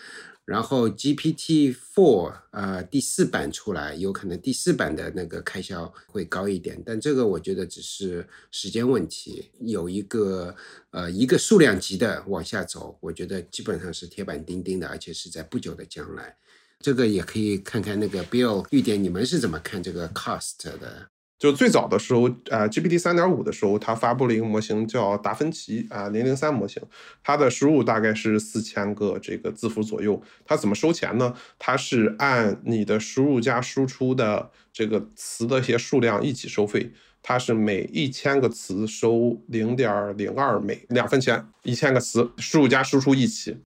[0.46, 9.52] 然后 GPT Four 呃第四版出来，有可能第四版的那个开销会高一点，但这个我觉得只是时间问题。
[9.60, 10.56] 有一个
[10.90, 16.36] 呃一个数量级的往下走，我觉得基本上是铁板钉钉的，而且是在不久的将来。
[16.84, 21.08] 这个也可以看看那个 Bill 预点，你们是怎么看这个 cost 的？
[21.38, 26.84] 就最早的时候，呃，GPT 三点五的时候，它发布了一个模型叫达芬奇啊零零三模型，
[27.24, 30.22] 它的输入大概是四千个这个字符左右。
[30.46, 31.34] 它怎么收钱呢？
[31.58, 36.92] 它是按你的输入加输出的这个词的一些数量一起收费。
[37.22, 43.58] 它是每一千个词收零点零二美两分钱，一千个词输入加输出一起。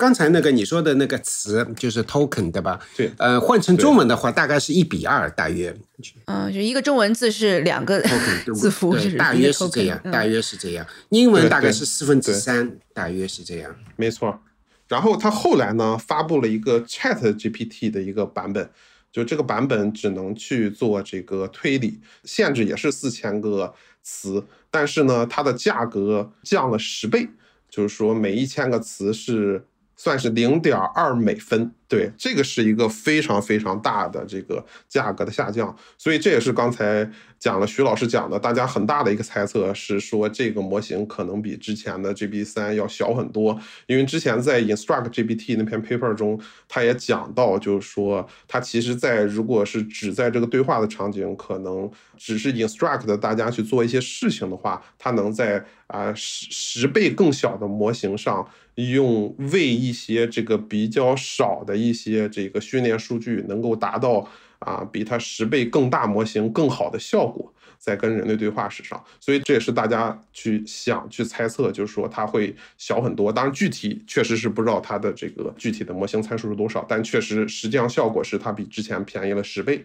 [0.00, 2.80] 刚才那个你说的那个词就是 token 对吧？
[2.96, 5.76] 对，呃，换成中文的话，大概是一比二，大约。
[6.24, 10.86] 嗯，就一个中文字是两个 token 字符，是，大约是这样，大约是这样。
[11.10, 13.76] 英文大概是四分之三，大约是这样。
[13.96, 14.40] 没错。
[14.88, 18.70] 然后他后来呢，发布了一个 Chat GPT 的一个版本，
[19.12, 27.28] 就这个版本只能去做这个推理，限制也是四千个词，但是呢，它的价格降了十倍。
[27.68, 29.64] 就是说，每一千个词是
[30.02, 73.32] 算是零点二美分，对，这个是一个非常非常大的这个价格的下降，所以这也是刚才讲了徐老师讲的，大家很大的一个猜测是说，这个模型可能比之前的 GPT 三要小很多，因为之前在 Instruct GPT 那篇 paper 中，他也讲到，就是说，它其实在如果是只在这个对话的场景，可能只是 Instruct 大家去做一些事情的话，它能在啊，十十倍更小的模型上，用为一些这个比较少的一些这个训练数据，能够达到啊比它十倍更大模型更好的效果，在跟人类对话史上，所以这也是大家去想去猜测，就是说它会小很多。
[73.32, 79.84] 当然具体确实是不知道它的这个具体的模型参数是多少，但确实实际上效果是它比之前便宜了十倍。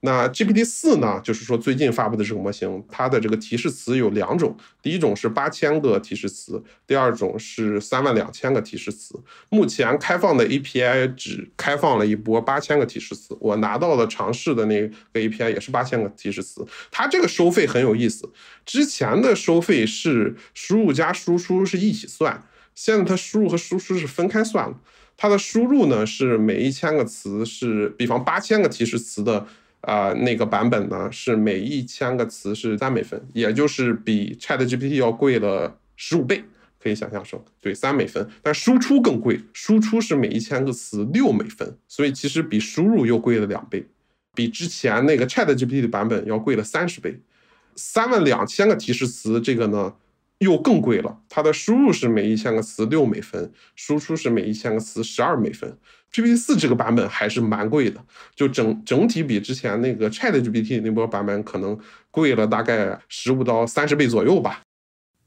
[0.00, 1.20] 那 GPT 四呢？
[1.24, 9.20] 就是说最近发布的这个模型，它的这个提示词有两种，第一种是八千个提示词，第二种是三万两千个提示词。
[9.48, 16.64] 目前开放的 API 只开放了一波八千个提示词，我拿到了尝试的那个 API 也是八千个提示词。
[16.92, 18.30] 它这个收费很有意思，
[18.64, 24.78] 之前的收费是输入加输出是一起算，现在它输入和输出是分开算了。
[25.16, 29.44] 它的输入呢是每一千个词是，比方八千个提示词的。
[29.82, 36.42] 啊，那个版本呢是每一千个词是三美分，也就是比 Chat GPT 要贵了十五倍，
[36.82, 38.28] 可以想象说，对，三美分。
[38.42, 43.86] 但输出更贵，输出是每一千个词六美分，所以其实比输入又贵了两倍，
[44.34, 47.20] 比之前那个 Chat GPT 的版本要贵了三十倍。
[47.76, 49.94] 三万两千个提示词，这个呢
[50.38, 55.78] 又更贵了，它的输入是每一千个词六美分，输出是每一千个词十二美分。
[56.12, 58.00] GPT 四这个版本还是蛮贵的，
[58.34, 61.78] 就整整体比之前那个 Chat GPT 那波版本可能
[62.10, 64.62] 贵了大概十五到三十倍左右吧。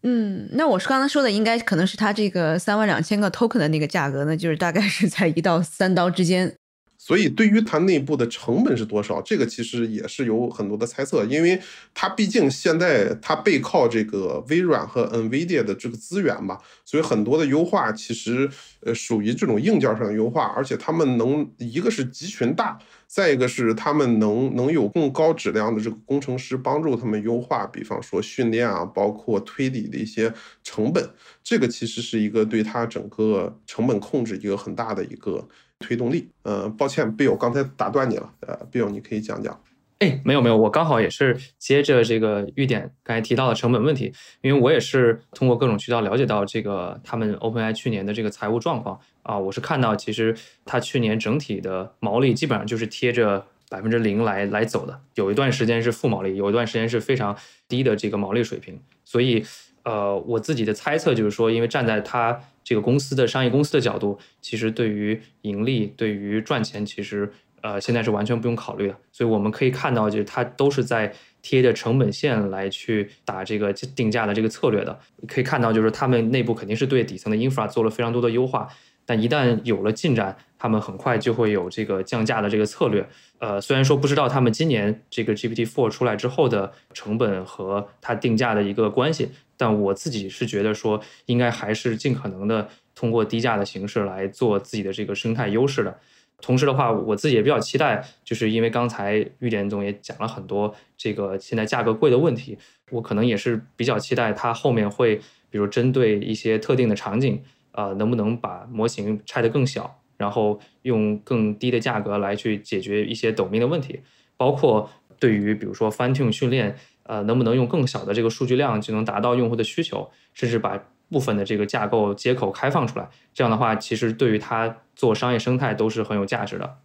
[0.04, 6.56] 嗯，那我是刚才说的，应该可能是它这个三万两千个 token 的那个价格呢，就是大概是在一到三刀之间。
[7.04, 11.60] 所以，对于它内部的成本是多少，这个其实也是有很多的猜测，因为
[11.96, 18.48] 它毕竟现在它背靠这个微软和 NVIDIA 的这个资源嘛，所以很多的优化其实
[18.82, 30.32] 呃属于这种硬件上的优化，而且他们能一个是集群大，再一个是他们能能有更高质量的这个工程师帮助他们优化，比方说训练啊，包括推理的一些
[30.64, 31.04] 成本，
[31.44, 35.48] 这个其实是一个对它整个成本控制一个很大的一个。
[35.82, 39.60] 推动力，呃，抱歉，Bill，刚才打断你了，呃，Bill，你可以讲讲。
[40.00, 49.00] 哎，没有没有，我刚好也是接着这个玉点刚才提到的成本问题，因为我也是通过各种渠道了解到这个他们 OpenAI 去年的这个财务状况。
[49.22, 59.46] 啊，我是看到其实它去年整体的毛利基本上就是贴着百分之零来来走的，有一段时间是负毛利，有一段时间是非常低的这个毛利水平，所以
[59.84, 62.42] 呃，我自己的猜测就是说，因为站在它。
[62.64, 68.96] 这个公司的商业公司的角度，其实对于盈利、对于赚钱，其实呃现在是完全不用考虑的。
[69.12, 75.00] 所以我们可以看到，就是它都是在贴着成本线来去打这个定价的这个策略的。
[75.28, 78.68] 可以看到，就是他们内部肯定是对底层的 infra 做了非常多的优化，
[79.06, 83.08] 但一旦有了进展，他们很快就会有这个降价的这个策略。
[83.40, 89.32] 呃，虽然说不知道他们今年这个 GPT Four 出来之后的成本和它定价的一个关系。
[89.62, 96.00] 但我自己是觉得说，应该还是尽可能的通过低价的形式来做自己的这个生态优势的。
[96.42, 102.58] 同时的话，我自己也比较期待，就是因为刚才玉莲总也讲了很多这个现在价格贵的问题，
[102.90, 105.18] 我可能也是比较期待它后面会，
[105.52, 107.40] 比如针对一些特定的场景，
[107.74, 114.00] 呃，能不能把模型拆得更小，然后用更低的价格来去解决一些抖音的问题，
[114.36, 116.76] 包括对于比如说 fine tune 训练。
[117.04, 123.10] 呃，能不能用更小的这个数据量就能达到用户的需求，甚至把部分的这个架构接口开放出来？
[123.34, 126.78] 这样的话，其实对于它做商业生态都是很有价值的。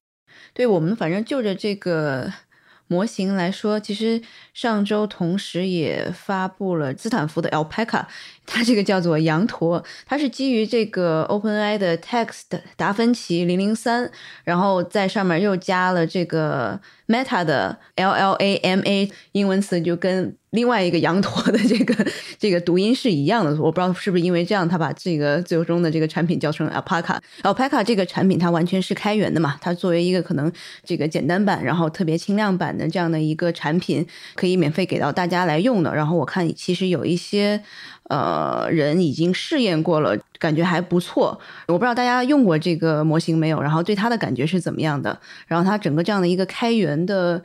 [0.52, 2.32] 对我们，反正就着这个
[2.88, 4.22] 模型来说，其实
[4.54, 8.06] 上周同时也发布了斯坦福的 Alpaca，
[8.46, 14.10] 它这个叫做羊驼，它是基于这个 OpenAI 的 Text 达芬奇零零三，
[14.44, 22.06] 然后在上面又加了这个 Meta 的 LLAMA 英文词，就跟另外一个羊驼的这个
[22.38, 23.50] 这个读音是一样的。
[23.60, 27.18] 我不知道是不是因为这样，他把这个最终的这个产品叫成 Alpaca。
[27.42, 30.50] Alpaca 这个产品它完全是开源的嘛，它作为一个可能
[30.84, 35.94] 这个简单版，然后特别轻量版的这样的一个产品，可以免费给到大家来用的。
[35.94, 37.62] 然后我看其实有一些。
[38.08, 41.40] 呃，人已经试验过了，感觉还不错。
[41.66, 45.18] 我不知道大家用过这个模型没有，然后对它的感觉是怎么样的？
[45.46, 47.42] 然后它整个这样的一个开源的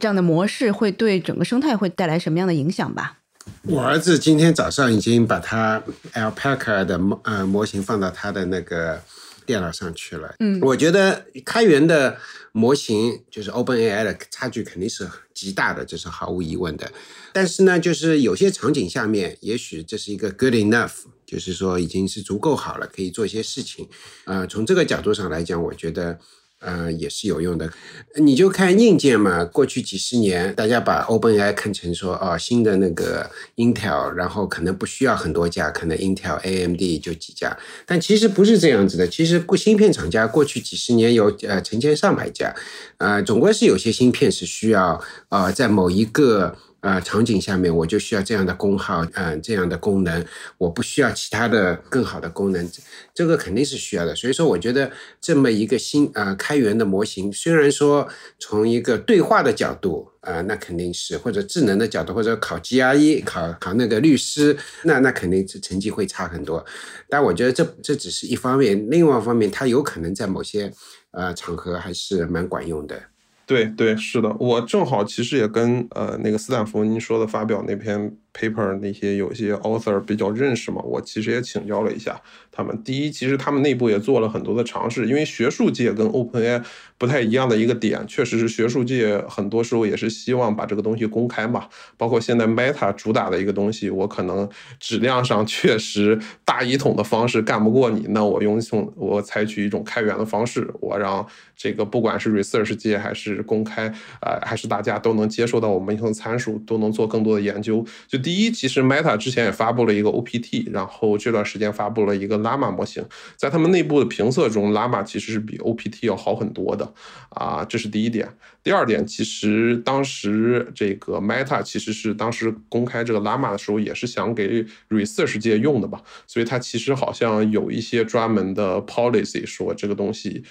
[0.00, 3.18] 这样的模式，会对整个生态会带来什么样的影响吧？
[3.62, 9.00] 我儿子今天早上已经把他 Alpaca 的模呃模型放到他的那个
[9.46, 10.34] 电脑上去了。
[10.40, 12.16] 嗯，我觉得开源的
[12.58, 16.90] 模型就是 OpenAI 的差距肯定是极大的，这是毫无疑问的。
[17.32, 23.88] 但是呢，就是有些场景下面，也许这是一个 good enough，就是说已经是足够好了，可以做一些事情。
[24.24, 26.18] 呃，从这个角度上来讲，我觉得，
[26.60, 27.70] 呃，也是有用的。
[28.16, 37.56] 你就看硬件嘛，过去几十年，大家把 OpenAI 看成说，哦，新的那个 Intel，然后可能不需要很多家，可能 Intel、AMD 就几家。
[37.86, 42.54] 但其实不是这样子的，其实过芯片厂家过去几十年有呃成千上百家，
[42.96, 46.56] 呃，总归是有些芯片是需要呃在某一个。
[46.80, 50.24] 呃，场景下面我就需要这样的功耗，嗯，这样的功能，
[50.58, 52.70] 我不需要其他的更好的功能，
[53.12, 54.14] 这个肯定是需要的。
[54.14, 58.08] 所以说，我觉得这么一个新呃开源的模型，虽然说
[58.38, 66.64] 从一个对话的角度，啊，那肯定是或者智能的角度，或者考 GRE 考考那个律师，那那肯定是成绩会差很多。
[67.08, 70.72] 但我觉得这这只是一方面，另外一方面，它有可能在某些
[71.10, 73.02] 呃场合还是蛮管用的。
[73.48, 82.20] 对对，是的，我正好其实也跟呃那个斯坦福您说的发表那篇 paper 那些有些 author 比较认识嘛，我其实也请教了一下
[82.50, 82.82] 他们。
[82.82, 86.62] 第一，其实他们内部也做了很多的尝试，因为学术界跟 OpenAI
[86.96, 91.68] 不太一样的一个点，确实是学术界很多时候也是希望把这个东西公开嘛。
[91.96, 94.48] 包括现在 Meta 主打的一个东西，我可能
[94.78, 101.26] 质量上确实大一统的方式干不过你，那我用从我采取一种开源的方式，我让。
[101.60, 107.84] 这个不管是 research 界还是公开，呃，还是大家都能接受到我们一层参数，都能做更多的研究。
[108.06, 113.04] 就第一，其实 Meta 之前也发布了一个 OPT，然后这段时间发布了一个 Llama 模型，
[113.36, 116.92] 在他们内部的评测中，Llama 其实是比 OPT 要好很多的，
[117.30, 118.28] 啊，这是第一点。
[118.62, 130.44] 第二点，其实当时这个 Meta 其实是当时公开这个 Llama 的时候，也是想给 research 界用的吧，所以它其实好像有一些专门的 policy 说这个东西。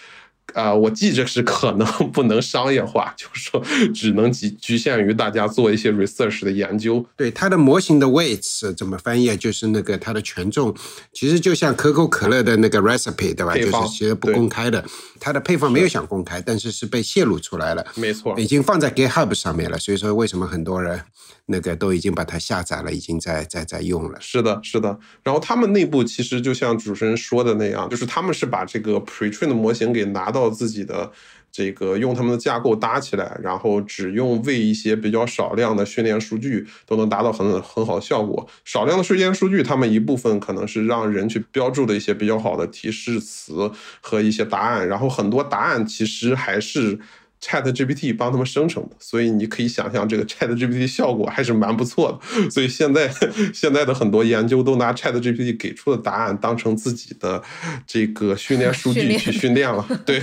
[0.53, 3.61] 啊，我记着是可能 不能商业化，就是说
[3.93, 7.05] 只能局局限于大家做一些 research 的研究。
[7.15, 9.35] 对它的模型的 weights 怎么翻译？
[9.37, 10.73] 就是那个它的权重，
[11.13, 13.53] 其实就像可口可乐的那个 recipe，对吧？
[13.55, 14.83] 就是其实不公开的，
[15.19, 17.85] 它的配方没有想公开，但是是被泄露出来了。
[17.95, 19.77] 没错，已经放在 GitHub 上面了。
[19.77, 21.01] 所以说，为什么很多人？
[21.49, 24.19] 那个都已经把它下载了，已经在在在用了。
[24.19, 24.99] 是的，是的。
[25.23, 31.09] 然后他们内部其实就像主持人说的那样，就是他们是把这个 pretrain 的模型给拿到自己的
[31.49, 38.45] 这个用他们的架构搭起来，然后只用喂一些比较少量的训练数据，都能达到很很好的效果。
[38.65, 43.71] 少量的训练数据，他们一部分可能是让人去标注的一些比较好的提示词
[44.01, 46.99] 和一些答案，然后很多答案其实还是。
[47.41, 52.49] Chat GPT 帮他们生成的，所以你可以想象这个 Chat GPT 效果还是蛮不错的。
[52.49, 53.09] 所以现在
[53.53, 57.41] 现在的很多研究都拿 Chat GPT 给出的答案当成自己的
[57.85, 59.85] 这个训练数据去训练了。
[60.05, 60.19] 对，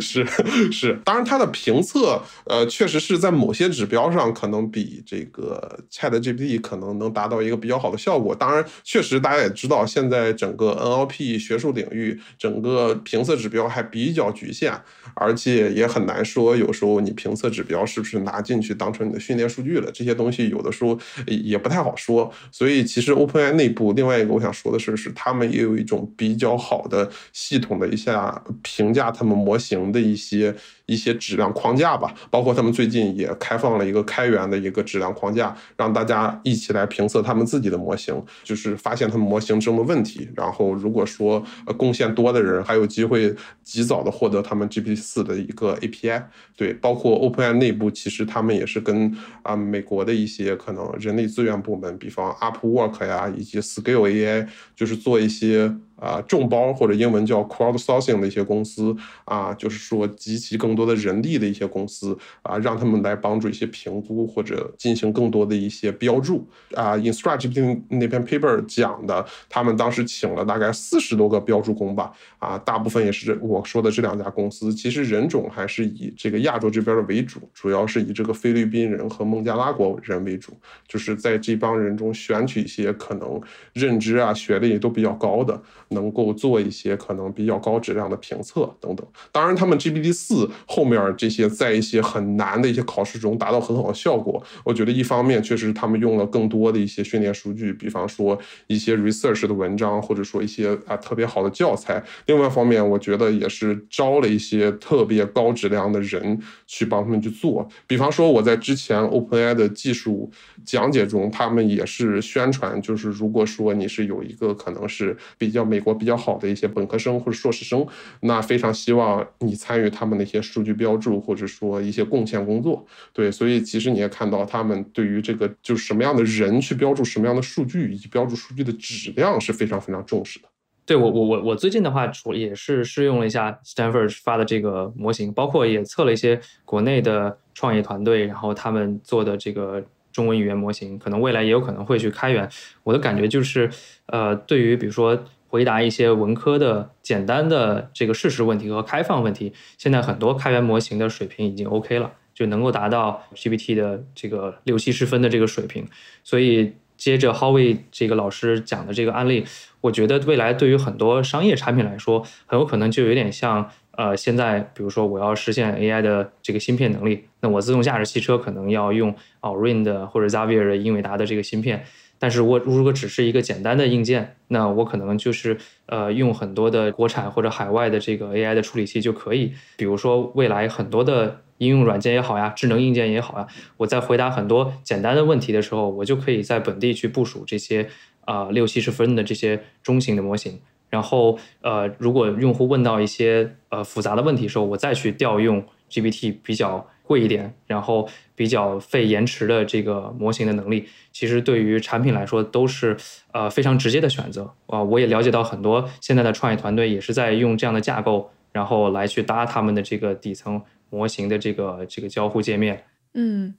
[0.00, 0.26] 是
[0.72, 1.00] 是。
[1.04, 8.34] 当然，它的评测呃，确实是在某些指标上可能比这个 Chat GPT 可能能达到一个比较好的效果。
[8.34, 14.72] 当然，确实大家也知道，现在整个 NLP 学术领域整个评测指标还比较局限，
[15.16, 16.56] 而且也很难说。
[16.56, 19.90] 有时候你评测指标是不是拿进去当成你的训练数据了？
[19.92, 20.96] 这些东西有的时候
[21.26, 22.32] 也不太好说。
[22.52, 30.54] 所以其实 OpenAI 内部另外一个我想说的是，是他们也有一种比较好的系统的一下评价他们模型的一些。
[30.86, 40.28] 一些质量框架吧，包括他们最近也开放了一个开源的一个质量框架，让大家一起来评测他们自己的模型，就是发现他们模型中的问题。
[40.34, 41.44] 然后如果说
[41.76, 43.34] 贡献多的人，还有机会
[43.64, 46.22] 及早的获得他们 GPT 四的一个 API。
[46.56, 49.12] 对，包括 OpenAI 内部，其实他们也是跟
[49.42, 55.74] 啊美国的一些可能人力资源部门，比方 Upwork 呀，以及 Scale AI，就是做一些。
[55.96, 58.94] 啊，众包或者英文叫 crowdsourcing 的一些公司
[59.24, 66.94] 啊，就是说集齐更多的人力的一些公司啊，让他们来帮助一些评估或者进行更多的一些标注啊。
[66.96, 80.52] Instruct 那篇 paper 讲的，他们当时请了大概四十多个标注工吧，啊，大部分也是我说的这两家公司，其实人种还是以这个亚洲这边的为主，主要是以这个菲律宾人和孟加拉国人为主，
[80.86, 83.40] 就是在这帮人中选取一些可能
[83.72, 85.60] 认知啊、学历都比较高的。
[85.88, 89.06] 能够做一些可能比较高质量的评测等等。
[89.30, 94.42] 当然，他们 GPT 四后面这些在一些很难的一些考试中达到很好的效果。
[94.64, 102.02] 我觉得一方面确实他们用了更多的一些训练数据，比方说一些 research 的文章，或者说一些啊特别好的教材。
[102.26, 107.68] 另外一方面，我觉得也是招了一些特别高质量的人去帮他们去做。
[107.86, 110.28] 比方说我在之前 OpenAI 的技术
[110.64, 115.75] 讲解中，他们也是宣传，就是如果说你是有一个可能是比较美。
[115.76, 117.86] 美国比较好的一些本科生或者硕士生，
[118.20, 122.82] 那非常希望你参与他们的一些数据标注，或者说一些贡献工作。
[123.12, 130.48] 对，所以其实你也看到，他们对于这个就是什么样的人去标注什么样的数据，以及标注数据的质量是非常非常重视的。
[130.86, 139.84] 对我，我我我最近的话，除也是试用了一下 Stanford 发的这个模型，包括也测了一些国内的创业团队，然后他们做的这个。
[140.12, 142.48] 中文语言模型可能未来也有可能会去开源。
[142.84, 143.70] 我的感觉就是，
[144.06, 145.14] 呃，对于比如说
[145.48, 155.86] 回答一些文科的简单的这个事实问题和开放问题，现在很多开源模型的水平已经 OK 了，就能够达到 GPT 的这个六七十分的这个水平。
[156.24, 159.44] 所以接着 Howie 这个老师讲的这个案例，
[159.80, 163.70] 我觉得未来对于很多商业产品来说，很有可能就有点像。
[163.98, 171.82] 呃，现在比如说我要实现 AI 的这个芯片能力，那我自动驾驶汽车可能要用 Orin 的或者 Xavier 的英伟达的这个芯片，
[172.18, 175.56] 但是我如果只是一个简单的硬件，那我可能就是
[175.86, 179.52] 呃用很多的国产或者海外的这个 AI 的处理器就可以。
[179.76, 183.46] 比如说未来很多的应用软件也好呀，智能硬件也好呀，
[183.78, 187.88] 我在回答很多简单的问题的时候，我就可以在本地去部署这些
[188.24, 190.60] 啊六七十分的这些中型的模型。
[190.88, 202.96] 然后，呃，如果用户问到一些呃复杂的问题的时候，我再去调用 GPT 比较贵一点，然后比较费延迟的这个模型的能力，其实对于产品来说都是
[203.32, 204.82] 呃非常直接的选择啊。
[204.82, 212.84] 我也了解到很多现在的创业团队也是在用这样的架构，然后来去搭他们的这个底层模型的这个这个交互界面。
[213.14, 213.54] 嗯，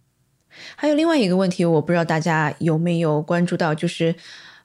[0.75, 4.15] 还有另外一个问题，我不知道大家有没有关注到，就是。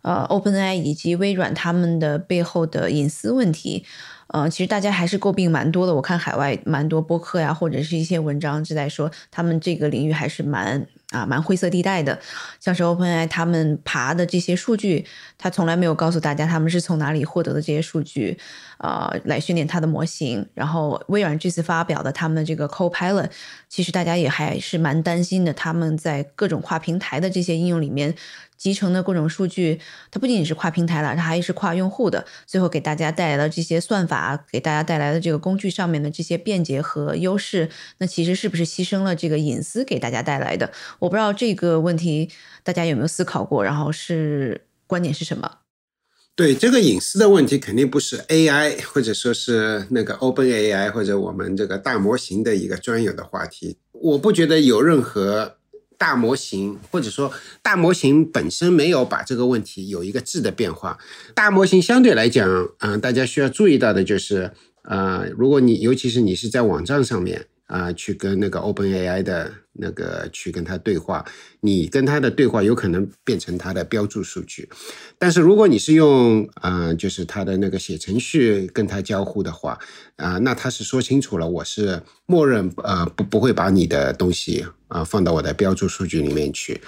[0.03, 3.85] 呃，OpenAI 以及微软他们的背后的隐私问题，
[4.33, 5.95] 嗯，其实大家还是诟病蛮多的。
[5.95, 12.19] 我看海外蛮多播客呀，或者是一些文章就在说，他们这个领域还是蛮啊蛮灰色地带的。
[12.59, 15.05] 像是 OpenAI 他们爬的这些数据，
[15.37, 18.39] 他从来没有告诉大家他们是从哪里获得的这些数据，
[18.83, 20.47] 啊，来训练它的模型。
[20.53, 23.31] 然后微软这次发表的他们的这个 Copilot，
[23.71, 28.15] 其实大家也还是蛮担心的，他们在各种跨平台的这些应用里面。
[28.59, 29.81] 集成的各种数据，
[30.13, 32.25] 它不仅仅是跨平台了，它还是跨用户的。
[32.47, 37.69] 最后给大家带来了这些算法，给大家带来的这个工具上面的这些便捷和优势，
[37.99, 40.71] 那其实是不是牺牲了这个隐私给大家带来的？
[41.01, 42.31] 我不知道这个问题
[42.63, 45.62] 大家有没有思考过，然后是观点是什么？
[46.35, 53.77] 对这个隐私的问题，肯定不是 AI 或者说是那个 Open AI 或者我们这个大模型的一个专有的话题。
[53.93, 55.57] 我不觉得有任何。
[55.99, 60.99] 大模型或者说大模型本身没有把这个问题有一个质的变化。
[61.33, 64.51] 大模型相对来讲，嗯，大家需要注意到的就是，
[64.83, 71.25] 呃，如果你尤其是你是在网站上面啊，去跟那个 OpenAI 的那个去跟他对话，
[71.61, 74.69] 你跟他的对话有可能变成他的标注数据。
[75.19, 79.79] 但是如果你是用啊，就是他的那个写程序跟他交互的话，
[80.17, 84.67] 啊，那他是说清楚了，我是默认呃不不会把你的东西。
[84.93, 86.79] 啊，放到我的标注数据里面去，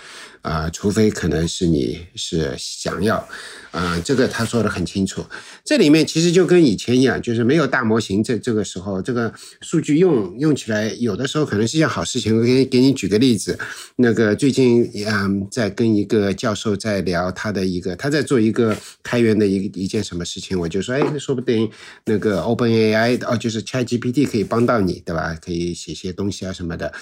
[0.42, 3.26] 啊，除非可能是你是想要。
[3.70, 5.24] 啊，这个他说的很清楚。
[5.64, 9.32] 这里面其实就跟以前一样，就是没有大模型，这这个时候这个
[9.62, 12.38] 数据用用起来，有的时候可能是件好事情。
[12.38, 12.44] 我
[12.74, 13.56] 给你举个例子，
[13.94, 21.70] 那个最近嗯，在跟一个教授在聊他的一个，他在做一个开源的一一件什么事情，我就说，哎，说不定
[22.04, 25.38] 那个 Open AI 哦，就是 Chat GPT 可以帮到你，对吧？
[25.40, 26.92] 可以写些东西啊什么的。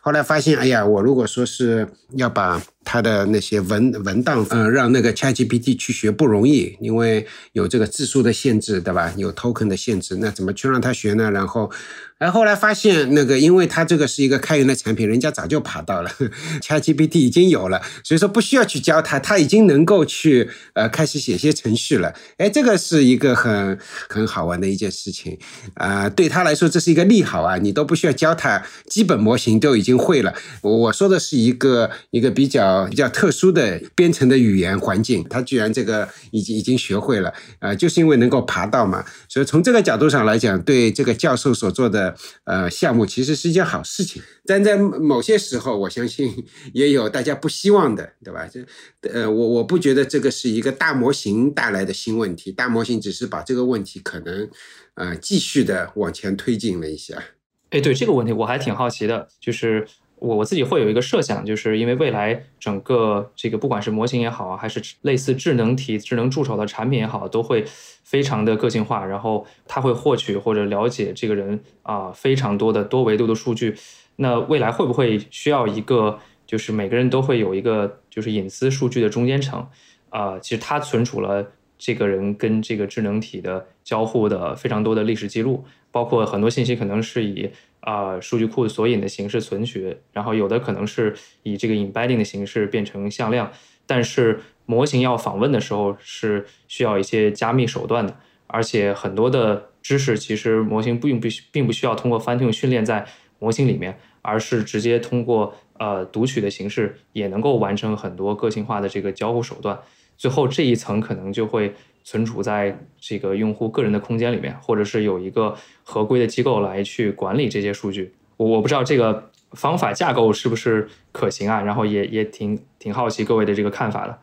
[0.00, 9.12] 后来发现，哎呀，我如果说是要把它的那些文文档，嗯，让那个 ChatGPT 去学不容易，因为有这个字数的限制，对吧？
[9.18, 11.30] 有 token 的限制，那怎么去让它学呢？
[11.30, 11.70] 然后。
[12.18, 16.10] 哎，后来发现那个，因为它这个是一个开源的产品，人家早就爬到了，
[16.60, 22.12] ChatGPT 已经有了，所以说不需要去教它，它已经能够去呃开始写些程序了。
[22.38, 23.78] 哎，这个是一个很
[24.08, 25.38] 很好玩的一件事情
[25.74, 30.34] 啊，对他来说这是一个利好啊，你都不需要教他，基本模型都已经会了。
[30.62, 42.14] 我我说的是一个一个比较比较特殊的编程的语言环境，他居然这个已经已经学会了啊，就是因为能够爬到嘛，所以从这个角度上来讲，对这个教授所做的。
[42.44, 48.48] 呃，项目其实是一件好事情，但在某些时候，我相信也有大家不希望的，对吧？
[48.50, 48.64] 这，
[49.12, 54.48] 呃，我我不觉得这个是一个大模型带来的新问题，大模型只是把这个问题可能，
[54.94, 57.22] 呃，继续的往前推进了一下。
[57.70, 59.86] 哎，对这个问题我还挺好奇的，就是。
[60.20, 67.64] 我我自己会有一个设想，就是因为未来整个这个不管是模型也好，还是类似智能体、智能助手的产品也好，都会
[68.02, 73.74] 非常的个性化，然后它会获取或者了解这个人啊非常多的多维度的数据。
[74.16, 79.66] 那未来会不会需要一个，就是每个人都会有一个就是隐私数据的中间层
[80.10, 80.38] 啊？
[80.38, 87.48] 其实它存储了这个人跟这个智能体的交互的非常多的历史记录，包括很多信息可能是以。
[87.88, 93.50] 啊，数据库索引的形式存取，然后有的可能是以这个 embedding 的形式变成向量，
[93.86, 98.14] 但是模型要访问的时候是需要一些加密手段的，
[98.46, 103.06] 而且很多的知识其实模型并不并不需要通过 fine tune 训练在
[103.38, 109.78] 模型里面，而是直接通过呃读取的形式也能够完成很多个性化的这个交互手段，
[110.18, 111.74] 最后这一层可能就会。
[112.04, 118.14] 存储在这个用户个人的空间里面，或者是有一个合规的机构来去管理这些数据。
[118.38, 124.18] 我我不知道这个方法架构是不是可行啊，然后也也挺挺好奇各位的这个看法的。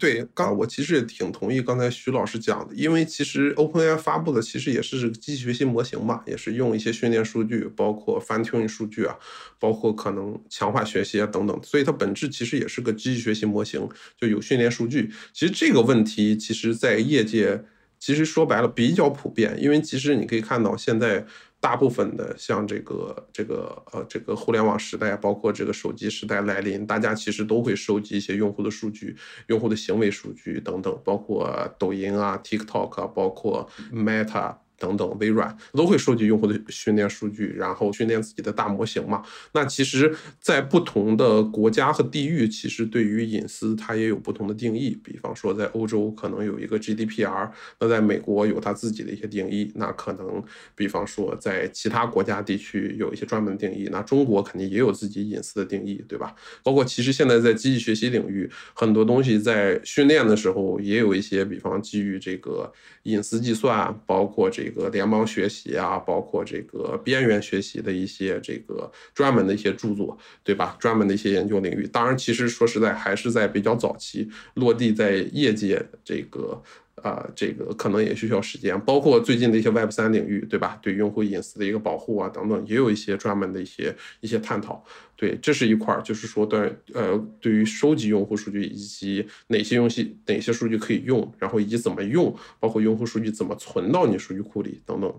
[0.00, 9.16] 对，刚我其实也挺同意刚才徐老师讲的，因为其实 OpenAI 发布的其实也是机器学习模型嘛，也是用一些训练数据，包括 fine tuning 数据啊，
[9.60, 13.88] 包括可能强化学习啊等等，所以它本质其实也是个机器学习模型，
[14.20, 15.10] 就有训练数据。
[15.32, 17.64] 其实这个问题，其实在业界
[18.00, 21.24] 其实说白了比较普遍，因为其实你可以看到现在。
[21.60, 29.16] 大部分的像这个这个呃这个互联网时代，包括这个手机时代来临，大家其实都会收集一些用户的数据、
[29.48, 34.56] 用户的行为数据等等，包括抖音啊、TikTok 啊，包括 Meta。
[34.78, 39.22] 等等，微软都会收集用户的训练数据，然后训练自己的大模型嘛。
[39.52, 44.98] 那其实，在不同的国家和地域，其实对于隐私它也有不同的定义。
[45.02, 47.50] 比方说，在欧洲可能有一个 GDPR，
[47.80, 49.72] 那在美国有它自己的一些定义。
[49.76, 50.42] 那可能，
[50.74, 53.88] 比方说在其他国家地区有一些专门定义。
[53.90, 56.34] 那中国肯定也有自己隐私的定义，对吧？
[56.62, 62.70] 包括其实现在在机器学习领域，很多东西在训练的时候也有一些，比方基于这个
[63.04, 64.65] 隐私计算，包括这。
[64.66, 70.76] 这个联邦学习啊，包括这个边缘学习的一些这个专门的一些著作，对吧？
[70.80, 76.60] 专门的一些研究领域，当然，其实说实在，还是在比较早期落地在业界这个。
[77.02, 80.78] 啊，这个可能也需要时间，包括最近的一些 Web 三领域，对吧？
[80.80, 84.82] 对用户隐私的一个保护啊，等等，也有一些专门的一些一些探讨。
[85.14, 95.12] 对，这是一块儿，就是说，对，呃，对于收集用户数据以及哪些用西哪些数据可以用，然后以及怎么用，包括用户数据怎么存到你数据库里等等。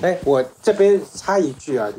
[0.00, 1.92] 哎，我这边插一句啊，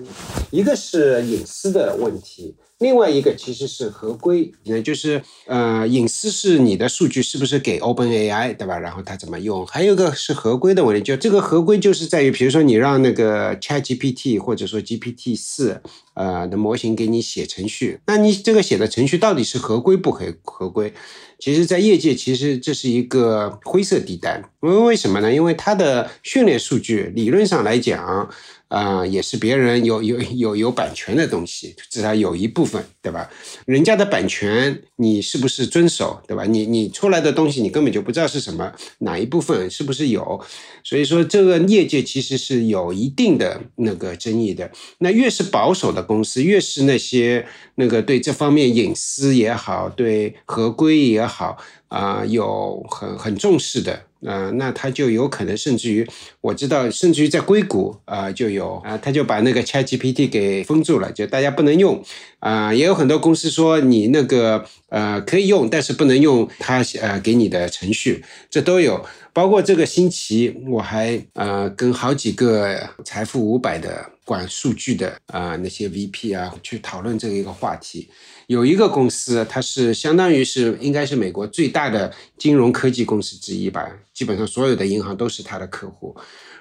[0.52, 2.56] 一个是隐私的问题。
[2.80, 8.80] 另外一个其实是合规，也就是呃隐私是你的数据是不是给 OpenAI 对吧？
[8.80, 9.68] 然后它怎么用？
[9.68, 15.82] 还有一个是合规的问题，就这个合规就是在于，比如说你让那个 ChatGPT 或者说 GPT 四
[16.14, 20.94] 呃的模型给你写程序，那你这个写的程序到底是合规不合合规？
[21.38, 25.34] 其实，在业界其实这是一个灰色地带，因为为什么呢？
[25.34, 28.30] 因为它的训练数据理论上来讲。
[28.70, 33.30] 啊，也是别人有有有有版权的东西，至少有一部分，对吧？
[33.66, 36.46] 人家的版权你是不是遵守，对吧？
[36.46, 40.40] 你你出来的东西你根本就不知道是什么，哪一部分是不是有？
[40.84, 44.72] 所以说这个业界其实是有一定的那个争议的。
[45.00, 47.46] 那越是保守的公司，越是那些
[47.76, 51.58] 那个对这方面隐私也好，对合规也好
[51.90, 54.00] 啊，有很很重视的。
[54.26, 56.06] 啊，那他就有可能，甚至于
[56.42, 62.04] 我知道，甚至于在硅谷啊，就有啊，他就把那个 ChatGPT 给封住了，就大家不能用
[62.40, 62.74] 啊。
[62.74, 69.06] 也有很多公司说你那个呃可以用，但是不能用他呃给你的程序，这都有。
[69.32, 74.06] 包括这个星期，我还呃跟好几个财富五百的。
[74.30, 78.08] 管数据的啊那些 VP 啊去讨论这一个话题。
[78.46, 86.16] 有一个公司，它是相当于是应该是美国最大的金融科技公司之一吧，基本上所有的银行都是它的客户。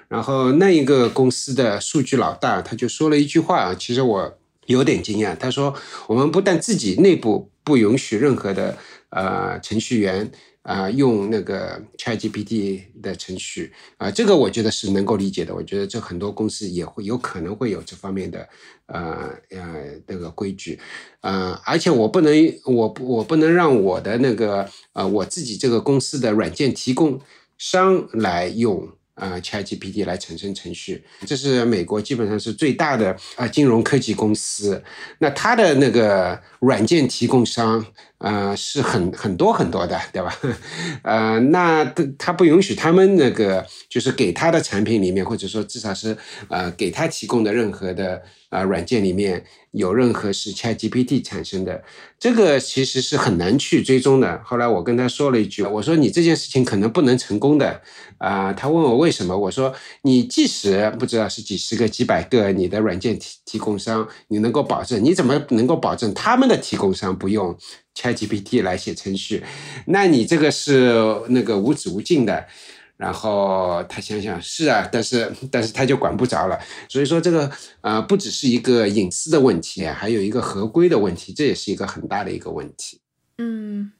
[0.07, 5.35] 然后那一个公司的数据老大他就说了一句话，其实我有点惊讶。
[5.35, 5.75] 他说
[6.09, 8.75] ：“我们不但自己内部不允许任何的
[9.11, 10.31] 呃程序员。”
[10.63, 15.55] 啊，用那个 ChatGPT 的程序啊，这个我觉得是能够理解的。
[15.55, 18.47] 我觉得这很多公司也会有可能会有这方面的
[18.87, 20.79] 呃呃那个规矩，
[21.21, 22.33] 呃，而且我不能
[22.65, 27.19] 我不我不能让我的那个呃我自己这个公司的软件提供
[27.57, 28.89] 商来用。
[29.19, 34.81] 啊，ChatGPT 来产生程序，这是美国基本上是最大的啊金融科技公司。
[35.17, 37.85] 那它的那个软件提供商
[38.19, 40.33] 啊是很很多很多的，对吧？
[41.03, 46.15] 呃，那他他不允许他们那个就是给他的产品里面，或者说至少是
[46.47, 49.43] 呃给他提供的任何的啊软件里面。
[49.71, 51.83] 有任何是 ChatGPT 产生的，
[52.19, 54.41] 这个其实是很难去追踪的。
[54.43, 57.79] 后来我跟他说了一句，我说你这件事情可能不能成功的
[58.17, 58.51] 啊。
[58.51, 65.05] 他问我为什么，我说你即使不知道是几十个、几百个你的软件提提供商，你能够保证？
[65.05, 67.55] 你怎么能够保证他们的提供商不用
[67.99, 69.43] ChatGPT 来写程序？
[69.87, 70.93] 那你这个是
[71.27, 72.45] 那个无止无尽的。
[72.95, 82.99] 然后他想想是啊，但是但是他就管不着了，所以说这个呃不只是一个隐私的问题，还有一个合规的问题，这也是一个很大的一个问题。
[83.37, 83.93] 嗯，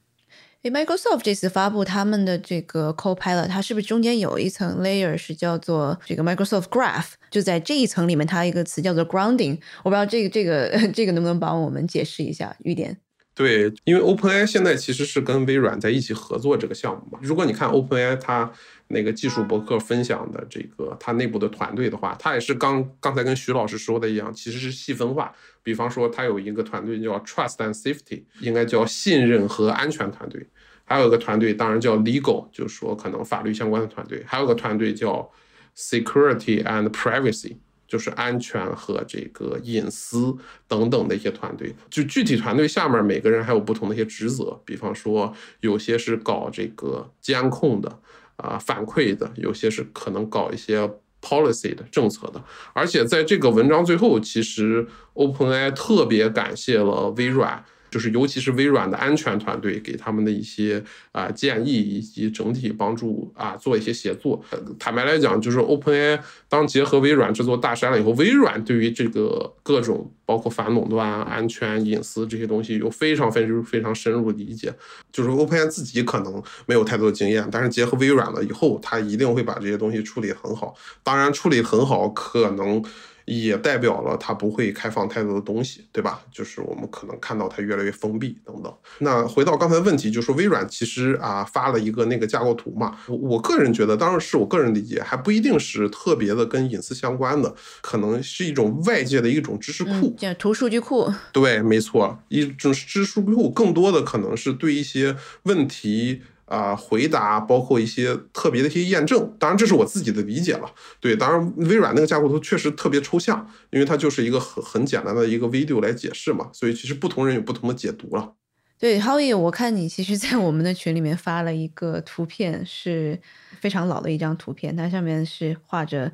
[0.60, 7.12] 诶，Microsoft 这次发布他们的这个 Copilot，它是不是中间有一层 layer 是叫做这个 Microsoft Graph？
[7.30, 9.60] 就在这一层里面，它一个词叫做 Grounding。
[9.82, 12.98] 我不知道这个这个这个能不能帮我们解释一下，雨点。
[13.40, 17.18] 对，因为 OpenAI 现在其实是跟微软在一起合作这个项目嘛。
[17.22, 18.52] 如果你看 OpenAI 它
[18.88, 25.32] 那个技术博客分享的这个它内部的团队的话，它也是刚刚才跟徐老师说的一样，其实是细分化。
[25.62, 30.42] 比方说，它有一个团队叫 Trust and Safety，应该叫信任和安全团队；
[30.84, 35.30] 还有一个团队当然叫 Legal，就是说可能法律相关的团队；还有个团队叫
[35.74, 37.56] Security and Privacy，
[37.90, 40.34] 就是安全和这个隐私
[40.66, 41.74] 等等的一些团队。
[41.90, 48.00] 就具体团队下面每个人还有不同的一些职责，比方说有些是搞这个监控的。
[48.42, 57.62] 啊，反馈的有些是可能搞一些 policy 的政策的，而且在这个文章最后，其实 OpenAI 特别感谢了微软。
[57.90, 60.82] 就是尤其是微软的安全团队给他们的一些
[61.12, 64.42] 啊建议以及整体帮助啊做一些协作。
[64.78, 74.72] 坦白来讲，就是 OpenAI 当结合微软这座大山了以后，微软对于这个各种包括反垄断、安全、隐私这些东西有非常非常非常深入的理解。
[75.10, 80.74] 就是 OpenAI 自己可能没有太多经验，但是结合微软了以后，它一定会把这些东西处理很好。
[81.02, 82.82] 当然，处理很好可能。
[83.30, 86.20] 也代表了它不会开放太多的东西，对吧？
[86.32, 88.74] 就是我们可能看到它越来越封闭等等。
[88.98, 101.12] 那回到刚才问题，就说微软其实啊发了一个那个架构图嘛，我个人觉得，当然是我个人理解，还不一定是特别的跟隐私相关的，可能是一种外界的一种知识库，叫图数据库。
[101.32, 106.22] 对，没错，一种知识库，更多的可能是对一些问题。
[106.50, 110.68] 啊，回答包括一些特别的一些验证，当然这是我自己的理解了。
[110.98, 118.32] 对，当然微软那个架构图确实特别抽象，因为它就是一个很很简单的一个 video 来解释嘛，所以其实不同人有不同的解读了。
[118.80, 123.20] 对，Howie，我看你其实在我们的群里面发了一个图片，是
[123.60, 126.10] 非常老的一张图片，它上面是画着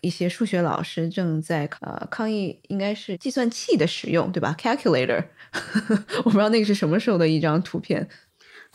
[0.00, 5.24] 一些数学老师正在呃抗议，应该是计算器的使用，对吧？Calculator，
[6.24, 8.08] 我不知道那个是什么时候的一张图片。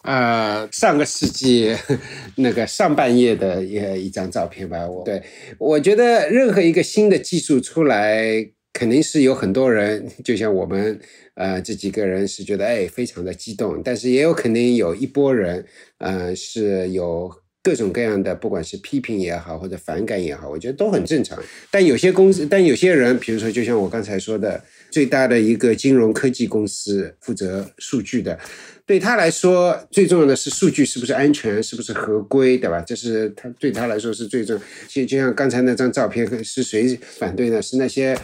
[0.03, 1.75] 呃，上个世纪
[2.37, 4.85] 那个上半叶的一一张照片吧。
[4.87, 5.21] 我对
[5.57, 10.99] 我觉得任何一个新的技术出来，肯定是有很多人，就像我们
[11.35, 15.65] 呃这几个人是觉得哎非常的激动，但是也有肯定有一波人，
[15.99, 17.31] 呃是有
[17.63, 21.41] 各种各样的，不管是批评也好或者反感也好，我觉得都很正常。
[21.71, 24.61] 但有些公司，但有些人，比如说就像我刚才说的，
[24.93, 28.37] 最大的一个金融科技公司负责数据的。
[28.85, 32.83] 对他来说，最重要的是数据是不是安全，是不是合规，对吧？
[32.85, 34.59] 这是他对他来说是最重。
[34.89, 37.61] 就就像刚才那张照片，是谁反对呢？
[37.61, 38.15] 是那些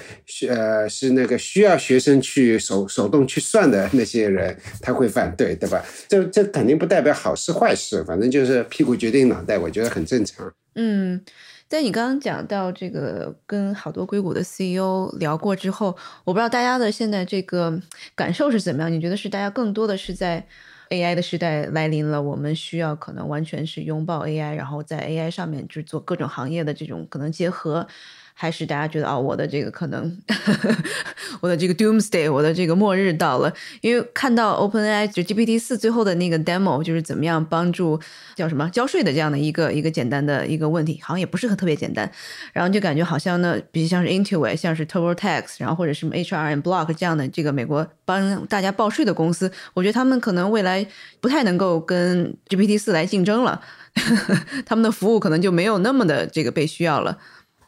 [0.49, 5.83] 呃，是那个需要学生去手手动去算的那些人，他会反对，对吧？
[6.09, 10.53] 这这肯定不代表好事坏事，反正就是屁股决定脑袋，我觉得很正常。
[10.75, 11.21] 嗯。
[11.69, 17.79] 在你刚刚讲到这个跟好多硅谷的 CEO 聊过之后，我不知道大家的现在这个
[18.15, 18.91] 感受是怎么样？
[18.91, 20.43] 你觉得是大家更多的是在
[20.89, 27.87] AI 的时代来临了，我们需要可能完全是拥抱 AI，然后在 AI 上面去做各种行业的这种可能结合，
[28.41, 30.17] 还是大家觉得啊，我的这个可能，
[31.41, 33.53] 我的这个 doomsday，我的这个末日到了？
[33.81, 37.99] 因为看到 OpenAI 就 GPT 四最后的那个 demo，就是怎么样帮助
[38.37, 42.09] 叫什么交税的这样的一个一个简单的一个问题，好像也不是很特别简单。
[42.53, 50.87] 然后就感觉好像呢，比如像是 Intuit，像是 TurboTax，然后或者什么 HR and Block 这样的这个美国帮大家报税的公司，我觉得他们可能未来
[51.19, 53.61] 不太能够跟 GPT 四来竞争了，
[54.65, 57.17] 他们的服务可能就没有那么的这个被需要了。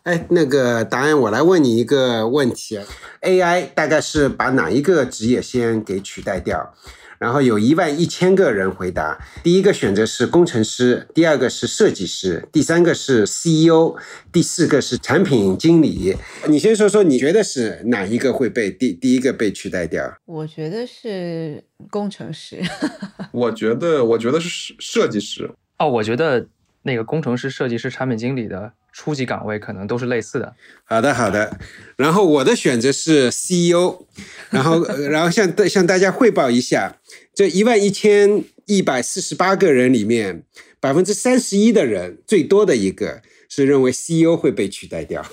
[0.04, 2.80] 哎，那个答案，我来问你一个问题
[3.22, 6.74] ：AI 大概是把哪一个职业先给取代掉？
[7.20, 13.96] 然后有一万一千个人回答，第一个选择是工程师，第二个是设计师，第三个是 CEO，
[14.32, 16.18] 第四个是产品经理。
[16.48, 20.18] 你先说说，你觉得是哪一个会被第第一个被取代掉？
[20.26, 22.60] 我觉得是工程师。
[23.32, 25.52] 我觉得，我觉得是设计师。
[25.78, 26.48] 哦，我觉得
[26.82, 28.74] 那个工程师、设计师、产品经理的。
[28.92, 30.54] 初级岗位可能都是类似的。
[30.84, 31.58] 好的，好的。
[31.96, 34.06] 然后我的选择是 CEO。
[34.50, 36.98] 然后，然后向向大家汇报一下，
[37.34, 40.44] 这一万一千一百四十八个人里面，
[40.80, 45.26] 百分之三十一的人，最多的一个是认为 CEO 会被取代掉。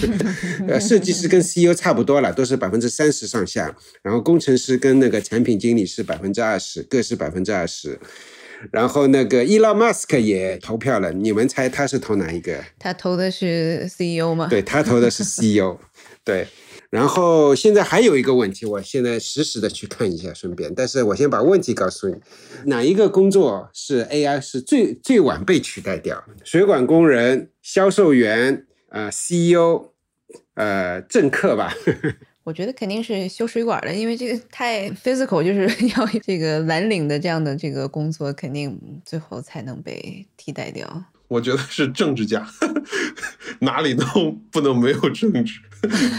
[0.66, 3.76] 呃，设计师跟 CEO 差不多了，都是百分之三十上下。
[4.00, 7.98] 然后工程师跟那个产品经理是百分之二十，各是百分之二十。
[8.70, 12.64] 然后那个伊隆马斯克也投票了，你们猜他是投哪一个？
[12.78, 14.46] 他投的是 CEO 吗？
[14.48, 15.78] 对他投的是 CEO，
[16.24, 16.48] 对。
[16.88, 20.72] 然后现在还有一个问题，我现在实时的去看一下，顺便。
[20.74, 22.14] 但是我先把问题告诉你，
[22.66, 26.24] 哪一个工作是 AI 是最最晚被取代掉？
[26.44, 29.92] 水管工人、销售员、呃 CEO、
[30.54, 31.74] 呃政客吧。
[32.46, 35.66] 我觉得肯定是修水管的，因为这个太 physical，就是
[35.98, 41.04] 要这个蓝领的这样的这个工作，肯定最后才能被替代掉。
[41.26, 42.48] 我觉得是政治家，
[43.58, 44.04] 哪里都
[44.52, 45.60] 不能没有政治。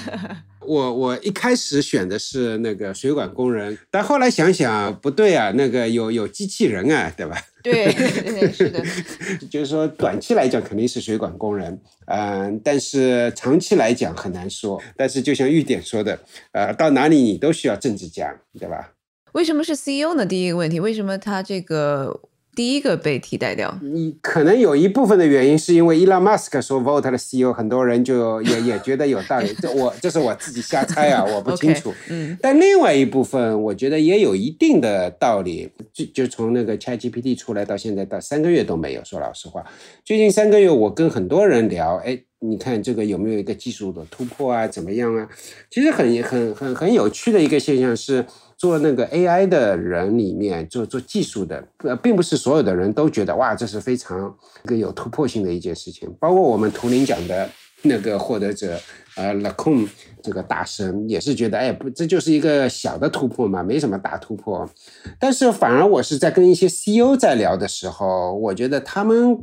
[0.59, 7.41] 我我一开始选的是那个水管工人，但后来想想不对啊，那个有有机器人啊，对吧？
[7.71, 8.81] 对，是的。
[9.51, 14.81] 就是说，短期来讲肯定是水管工人，嗯，但是长期来讲很难说。
[14.95, 16.19] 但是就像玉典说的，
[16.53, 18.93] 呃，到哪里你都需要政治家，对吧？
[19.33, 20.25] 为什么是 CEO 呢？
[20.25, 22.21] 第一个问题，为什么他这个？
[22.57, 29.53] 第一个被替代掉，你可能有一部分的原因是因为伊拉马斯克说 vote 的 CEO，很多人就也也觉得有道理。
[29.61, 31.93] 这我这是我自己瞎猜啊，我不清楚。
[32.09, 35.69] 嗯，但另外一部分我觉得也有一定的道理。
[35.93, 39.03] 就就从那个 ChatGPT 出来到现在到三个月都没有。
[39.05, 39.63] 说老实话，
[40.03, 44.67] 最近三个月我跟很多人聊，哎，你看这个有没有一个技术的突破啊？
[44.67, 45.27] 怎么样啊？
[45.69, 48.25] 其实很很很很有趣的一个现象是。
[48.59, 56.11] 做那个 AI 的人里面，做做技术的，呃，并不是所有的人都觉得哇，这是非常一个有突破性的一件事情。
[56.19, 57.47] 包括我们图灵奖的
[57.83, 58.75] 那个获得者，
[59.15, 59.87] 呃 l a c o n
[60.23, 64.67] 这个大神也是觉得，哎，不，这就是一个小的突破嘛，没什么大突破。
[65.19, 69.37] 但是反而我是在跟一些 CEO 在聊的时候，我觉得他们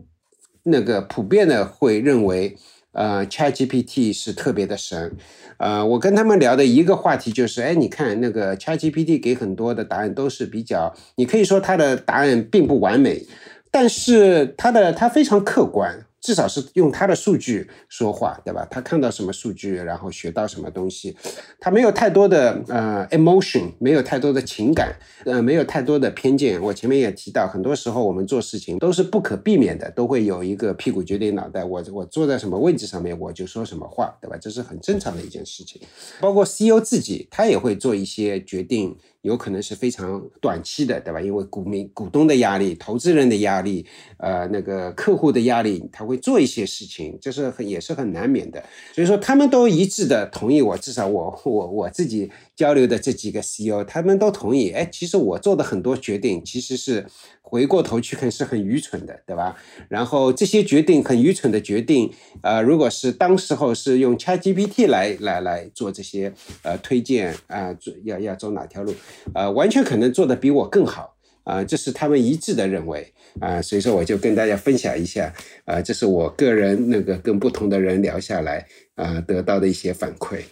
[0.65, 2.57] 那个普遍的会认为，
[2.95, 5.13] 呃，ChatGPT 是特别的神。
[5.59, 13.25] 呃，我跟他们聊的一个话题就是，哎，你看那个 ChatGPT 给很多的答案都是比较，你可以说它的答案并不完美，
[13.71, 16.07] 但是它的它非常客观。
[16.25, 18.67] 至少是用他的数据说话，对吧？
[18.71, 21.15] 他看到什么数据，然后学到什么东西，
[21.61, 24.97] 他没有太多的呃 emotion，没有太多的情感，
[25.27, 26.59] 呃，没有太多的偏见。
[26.63, 31.63] 我前面也提到，很多时候我们做事情都是不可避免的，都会有一个屁股决定脑袋。
[31.63, 34.39] 我我坐在什么位置上面，我就说什么话，对吧？
[34.41, 35.83] 这是很正常的一件事情。
[36.21, 38.97] 包括 CEO 自己，他也会做一些决定。
[39.25, 41.19] 有可能是非常短期的，对吧？
[41.19, 43.87] 因为股民、股东的压力、投资人的压力，
[44.19, 48.63] 呃，那个客户的压力，他会做一些事情，就是很也是很难免的。
[48.93, 54.71] 所以说，他们都一致的同意我，至少我我我自己交流的这几个 CEO，他们都同意。
[54.71, 57.07] 哎，其实我做的很多决定，其实是。
[57.55, 59.57] 回过头去看是很愚蠢的，对吧？
[59.89, 66.33] 然后这些决定很愚蠢的决定，呃，如果是当时候是用 ChatGPT 来来来做这些
[66.63, 68.93] 呃推荐啊，要要走哪条路，
[69.37, 75.33] 呃，完全可能做的比我更好啊，这是他们一致的认为啊，所以说我就跟大家分享一下
[75.65, 80.43] 啊，这是我个人那个跟不同的人聊下来啊得到的一些反馈。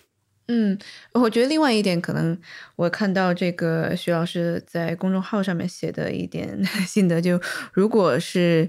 [0.48, 0.76] 嗯，
[1.12, 2.36] 我觉得另外一点，可能
[2.76, 7.40] 我看到这个徐老师在公众号上面写的一点 心得，就
[7.72, 8.68] 如果是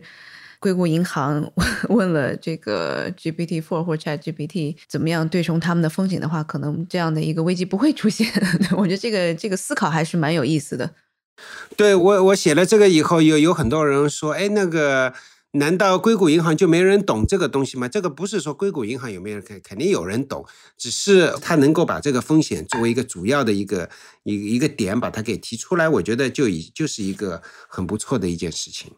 [0.60, 1.52] 硅谷银行
[1.90, 8.28] 问了这个 GPT Four 或 Chat GPT 怎么样对冲他们的风险的话，可能这样的一个危机不会出现。
[8.78, 10.92] 我觉得这个这个思考还是蛮有意思的。
[11.76, 15.14] 对我，我写了这个以后，有有很多人说，哎，那个。
[15.56, 17.88] 难道硅谷银行就没人懂这个东西吗？
[17.88, 20.44] 这个不是说硅谷银行有没有人肯肯定有人懂，
[20.76, 23.88] 只是他能够把这个风险作为一个主要的一个
[24.24, 28.92] 一一个点把它给提出来，我觉得就已就是一个很不错的一件事情。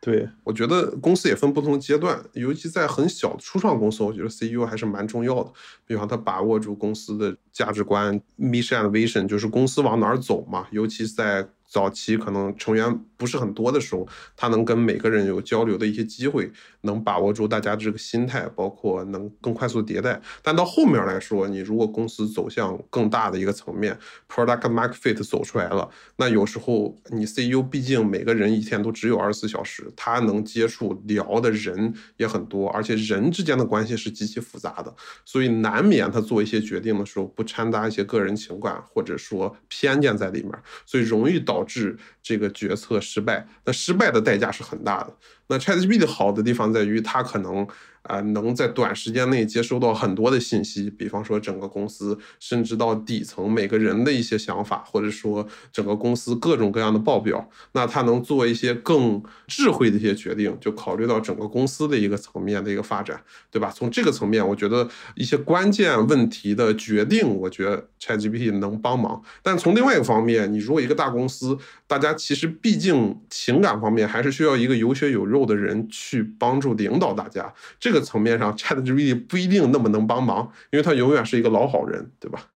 [0.00, 5.52] 对，我觉得公司也分不同阶段，尤其在很小的初创公司，我觉得 CEO 还是蛮重要的。
[5.86, 11.48] 比方他把握住公司的价值观，mission and vision，就是公司往哪儿走嘛，尤其在。
[11.66, 14.06] 早期可能成员不是很多的时候，
[14.36, 16.52] 他能跟每个人有交流的一些机会，
[16.82, 20.20] 能把握住大家这个心态，包括能更快速迭代。
[20.42, 23.98] 但到后面来说，你如果公司走向更大的一个层面
[24.28, 34.94] ，product market fit 走出来了，那有时候你 CEO 毕竟每个人一天都只有二十四小时，他能接触聊的人也很多，而且人之间的关系是极其复杂的，
[35.24, 40.52] 所以难免他做一些决定的时候不掺杂一些个人情感或者说偏见在里面，
[40.84, 41.54] 所以容易导。
[41.54, 45.14] 导致这个决策失败，那失败的代价是很大的。
[45.46, 47.66] 那 ChatGPT 好的地方在于，它可能。
[48.04, 63.18] 啊，能在短时间内接收到很多的信息，比方说整个公司，甚至到底层每个人的一些想法，或者说整个公司各种各样的报表，那他能做一些更智慧的一些决定，就考虑到整个公司的一个层面的一个发展，
[63.50, 63.72] 对吧？
[63.74, 69.22] 从这个层面，我觉得一些关键问题的决定，我觉得 ChatGPT 能帮忙。
[69.42, 77.50] 但从另外一个方面，你如果一个大公司，大家其实毕竟情感方面还是需要一个有血有肉的人去帮助领导大家。
[77.80, 82.48] 这个层面上，ChatGPT 不一定那么能帮忙，因为他永远是一个老好人，对吧？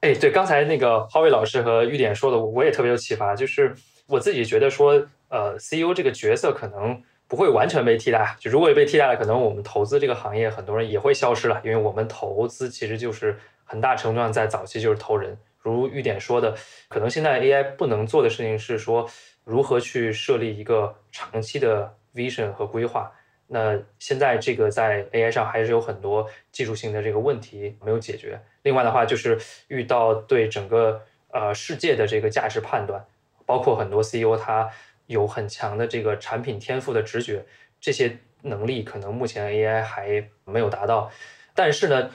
[0.00, 3.34] 哎，对，刚才那个浩伟老师和玉典说的，我也特别有启发。
[3.34, 3.74] 就是
[4.06, 8.36] 我自己觉得说，呃，CEO 这个角色可能不会完全被替代。
[8.38, 15.36] 就如果被替代了，可能我们投资这个行业很多人也会消失了，因为我们投资其实就是很大程度上在早期就是投人。
[15.58, 16.54] 如玉典说的，
[16.88, 19.10] 可能现在 AI 不能做的事情是说，
[19.44, 23.10] 如何去设立一个长期的 vision 和规划。
[23.48, 28.40] 那现在这个在 AI 上还是有很多技术性的这个问题没有解决。
[28.62, 29.38] 另外的话，就是
[29.68, 33.04] 遇到对整个呃世界的这个价值判断，
[33.44, 34.68] 包括很多 CEO 他
[35.06, 37.44] 有很强的这个产品天赋的直觉，
[37.80, 41.12] 这些能力可能目前 AI 还没有达到。
[41.54, 42.10] 但是呢，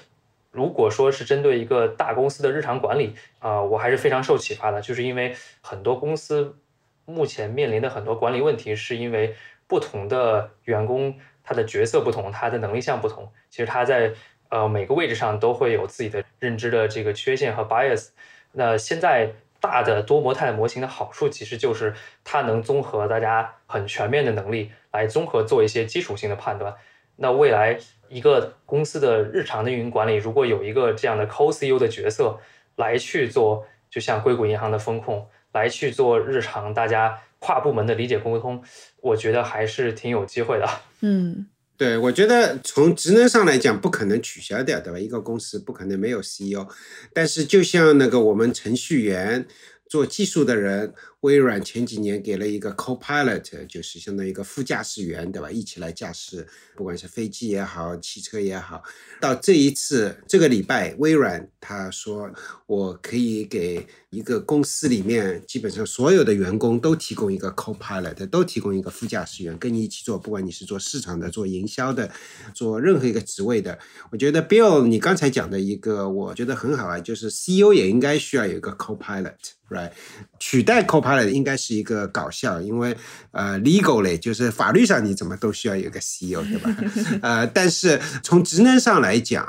[0.51, 6.57] 如果说是针对一个大公司的日常管理啊，我还是非常受启发的，就是因为很多公司
[7.05, 9.34] 目前面临的很多管理问题，是因为。
[9.72, 14.11] 不同的员工，他的角色不同，他的能力项不同，其实他在
[14.49, 18.09] 呃每个位置上都会有自己的认知的这个缺陷和 bias。
[18.51, 21.93] 那现在大的多模态模型的好处，其实就是
[22.26, 26.76] 它能综合大家很全面的能力，来综合做一些基础性的判断。
[27.15, 32.38] 那未来一个公司的日常的运营管理，如果有一个这样的 co-CEO 的角色
[32.76, 37.22] 来去做，就像硅谷银行的风控，来去做日常大家。
[37.41, 38.63] 跨部门的理解沟通，
[39.01, 40.69] 我觉得还是挺有机会的。
[41.01, 44.99] 嗯，对，我觉得从职能上来讲，不可能取消掉，对吧？
[44.99, 46.67] 一个公司不可能没有 CEO，
[47.11, 49.45] 但是就像那个我们程序员
[49.89, 50.93] 做技术的人。
[51.22, 55.51] 微软前几年给了一个 co-pilot，就是相当于一个副驾驶员，对吧？
[55.51, 58.84] 一起来驾驶，不管是飞机也好，汽车也好。
[59.19, 62.32] 到这一次这个礼拜，微软他说，
[62.65, 72.09] 我可以给一个公司里面基本上所有的员工都提供一个 co-pilot，都提供一个副驾驶员跟你一起做，不管你是做市场的、做营销的、
[72.55, 73.78] 做任何一个职位的。
[74.09, 79.91] 我觉得 Bill，你刚才讲的一个，我觉得很好啊，就是 CEO 也应该需要有一个 co-pilot，right？
[80.39, 81.11] 取代 co-pilot。
[81.32, 82.95] 应该是一个搞笑，因为
[83.32, 86.76] 呃，legal 类就是法律上你怎么都需要有个 CEO，对吧？
[87.22, 89.45] 呃，但是从职能上来讲，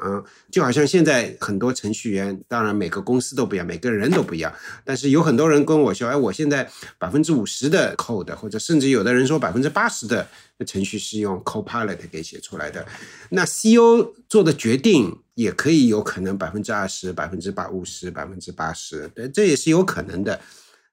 [0.51, 4.53] 就好像现在很多程序员，当然每个公司都不一样，每个人都不一样，
[4.85, 10.27] 但是有很多人跟我说，哎，我现在百分之五十的 code，或者甚至有的人说百分之八十的
[10.67, 12.87] 程序是用 Copilot 给写出来的，
[13.31, 20.41] 那 CEO 做的决定也可以有可能百分之二十、百分之八五十、百分之八十，这也是有可能的。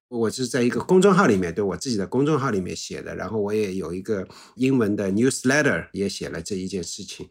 [0.10, 7.30] 我是在一个公众号里面，对我自己的公众号里面写的，然后我也有一个英文的 newsletter，也写了这一件事情。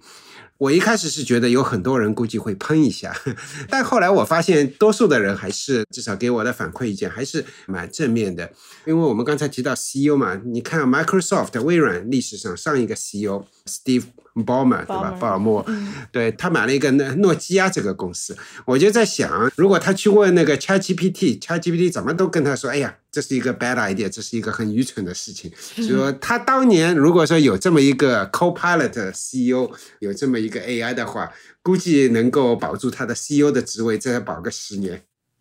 [0.58, 3.12] 我一开始是觉得有很多人估计会喷一下，
[3.68, 8.52] 但后来我发现多数的人还是至少给我的反馈意见还是蛮正面的。
[8.86, 14.04] 因为我们刚才提到 CEO 嘛，你看 Microsoft 微软历史上上一个 CEO Steve
[14.44, 15.16] Ballmer 对吧？
[15.20, 15.64] 鲍尔默，
[16.10, 22.96] 对他买了一个诺诺基亚这个公司，我就在想，如果他去问那个 ChatGPT，ChatGPT 怎么都跟他说，哎呀。
[23.10, 25.50] 这是一个 bad idea，这是一个很愚蠢的事情。
[25.56, 29.70] 所以说，他当年如果说有这么一个 co-pilot CEO，
[30.00, 31.32] 有这么一个 AI 的话，
[31.62, 35.02] 估计能够保住他的 CEO 的职位，再保个十年。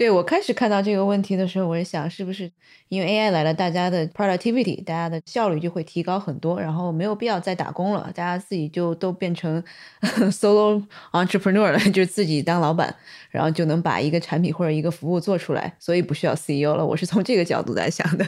[0.00, 2.50] 对我开始看到这个问题的时候，我也想，是不是
[2.88, 9.62] 因为 AI 来了，大家的 productivity，大家的效率就会提高很多，然后没有必要再打工了，大家自己就都变成
[10.32, 10.82] solo
[11.12, 12.96] entrepreneur 了，就自己当老板，
[13.28, 16.86] 然后就能把一个产品或者一个服务做出来，所以不需要 CEO 了。
[16.86, 18.26] 我是从这个角度在想的。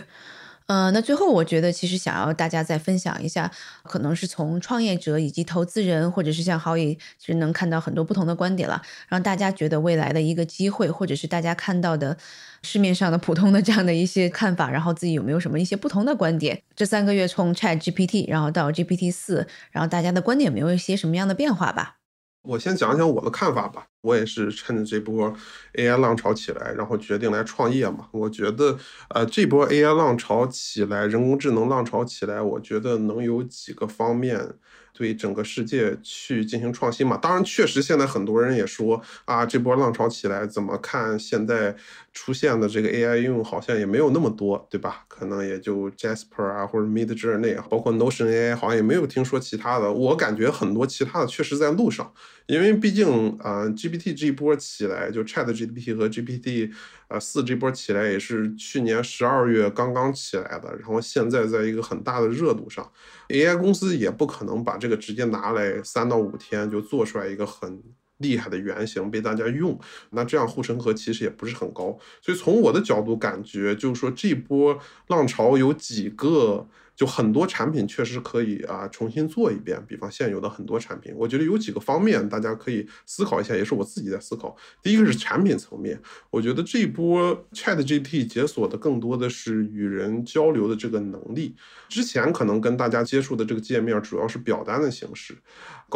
[0.67, 3.51] 呃，那最后我觉得，其实想要大家再分享一下，
[3.85, 12.17] 可能是从创业者以及投资人，或者是像郝宇，其实能看到很多不同的观点了，让大家觉得未来的一个机会，或者是大家看到的
[12.63, 16.63] 市面上的普通的这样的一些看法，然后自己有没有什么一些不同的观点？
[16.75, 22.02] 这三个月从 Chat GPT 然后到 GPT 四，然后大家的观点有没有一些什么样的变化吧？
[22.43, 23.87] 我先讲讲我的看法吧。
[24.03, 25.33] 我也是趁着这波
[25.75, 28.09] AI 浪潮起来，然后决定来创业嘛。
[28.11, 28.77] 我觉得，
[29.11, 34.55] 呃，这波 AI 浪潮起来，人工智能浪潮起来，我觉得能有几个方面。
[34.95, 37.17] 对整个世界去进行创新嘛？
[37.17, 41.75] 当然，确实现在很多人也说啊，这波浪潮起来，怎么看现在
[42.13, 45.05] 出现的这个 AI 应用好像也没有那么多，对吧？
[45.09, 49.91] 可能也就 Jasper 啊，或者 Midjourney，包括 Notion AI，好像也没有听说其他的。
[49.93, 52.13] 我感觉很多其他的确实在路上，
[52.47, 56.73] 因为毕竟啊，GPT 这一波起来，就 ChatGPT 和 GPT。
[57.09, 62.91] 啊，四这波起来也是去年十二月刚刚起来的，然后现在在一个很大的热度上
[63.29, 67.83] ，AI 公司也不可能把这个直接拿来三到五天就做出来一个很
[68.23, 69.79] 厉害的原型被大家用，
[70.11, 76.67] 那这样护城河其实也不是很高，所以从我的角度感觉就是说这波浪潮有几个。
[76.95, 84.55] 就很多产品确实可以啊重新做一遍，比方现有的很多产品，我觉得有几个方面大家可以思考一下，也是我自己在思考。
[84.83, 85.99] 第一个是产品层面，
[86.29, 91.57] 我觉得这波 Chat GPT 解锁的更多的是与人交流的这个能力。
[91.89, 95.35] 之前可能跟大家接触的这个界面主要是表单的形式，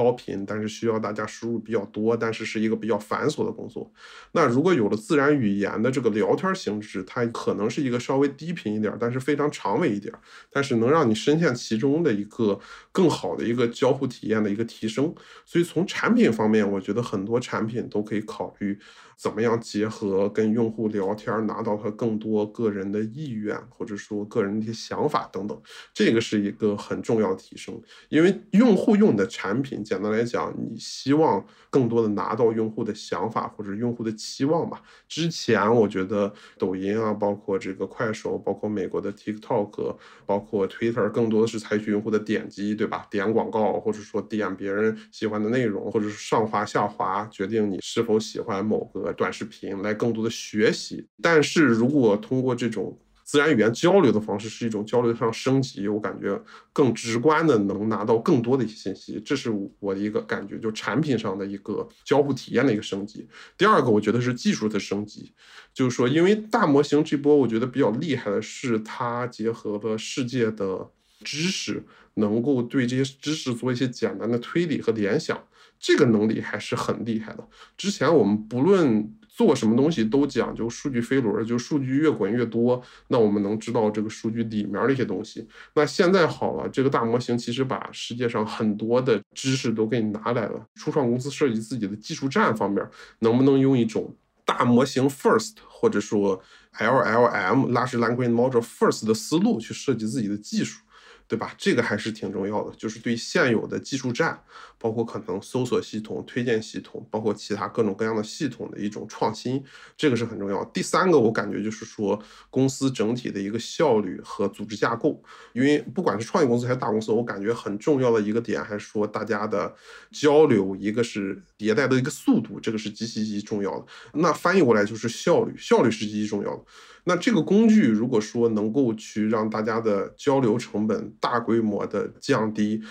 [0.00, 3.88] 高频，但是需要大家输入比较多，但是是一个比较繁琐的工作。
[4.32, 10.12] 那如果有了自然语言的这个聊天形式，它可能是一个稍微低频一点，但是非常长尾一点，
[10.50, 10.96] 但是能。
[10.96, 12.58] 让你深陷其中的一个
[12.90, 18.78] 更好的一个交互体验的一个提升，所以从产品方面，我觉得很多产品都可以考虑。
[19.16, 25.58] 怎么样结合跟用户聊天，拿到他更多个人的意愿，或者说个人的一些想法等等，
[25.94, 27.80] 这个是一个很重要的提升。
[28.10, 34.82] 因为用户用你的产品，简单来讲，你希望更多的拿到用户的想法或者用户的期望吧。
[35.08, 39.96] 之前我觉得抖音啊，包括这个快手，包括美国的 TikTok，
[40.26, 43.06] 包括 Twitter，更多的是采取用户的点击，对吧？
[43.10, 49.05] 点广告，或者说点别人喜欢的内容，或者是上滑下滑，决定你是否喜欢某个。
[49.12, 56.40] 短视频来更多的学习，但是如果通过这种自然语言交流的方式，是一种交流上升级，我感觉
[56.72, 59.50] 更直观的能拿到更多的一些信息，这是
[59.80, 63.26] 我的一个感觉，就产品上的一个交互体验的一个升级。
[63.58, 65.32] 第二个，我觉得是技术的升级，
[65.74, 70.88] 就是说，因为大模型这波我觉得比较厉害的是，它结合了世界的
[71.24, 71.82] 知识，
[72.14, 75.42] 能够对这些知识做一些简单的推理和联想。
[75.78, 77.48] 这个能力还是很厉害的。
[77.76, 85.46] 之前我们不论做什么东西都讲究数据飞轮，就数据越滚越多，那我们能知道这个数据里面的一些东西。
[85.74, 90.66] 那现在好了，这个大模型其实把世界上很多的知识都给你拿来了。
[90.74, 92.82] 初创公司设计自己的技术栈方面，
[93.18, 94.16] 能不能用一种
[94.46, 96.42] 大模型 first，或者说
[96.78, 100.80] LLM large language model first 的思路去设计自己的技术？
[101.28, 101.52] 对吧？
[101.58, 104.40] 这个还是挺重要的，就是对现有的技术栈，
[104.78, 109.62] 包括可能搜索系统、推荐系统，包括其他各种各样的系统的一种创新，
[109.96, 110.64] 这个是很重要。
[110.66, 115.20] 第三个，我感觉就是说公司整体的一个效率和组织架构，
[115.52, 119.74] 因为不管是创业公司还是大公司，我感觉很重要的一个点还是说大家的
[120.12, 123.86] 交流，一个是迭代的一个速度，这个是极其极其重要的。
[124.14, 126.64] 那翻译过来就是效率，效率是极其重要的。
[127.08, 132.82] 那这个工具如果说能够去让大家的交流成本大规模的降低，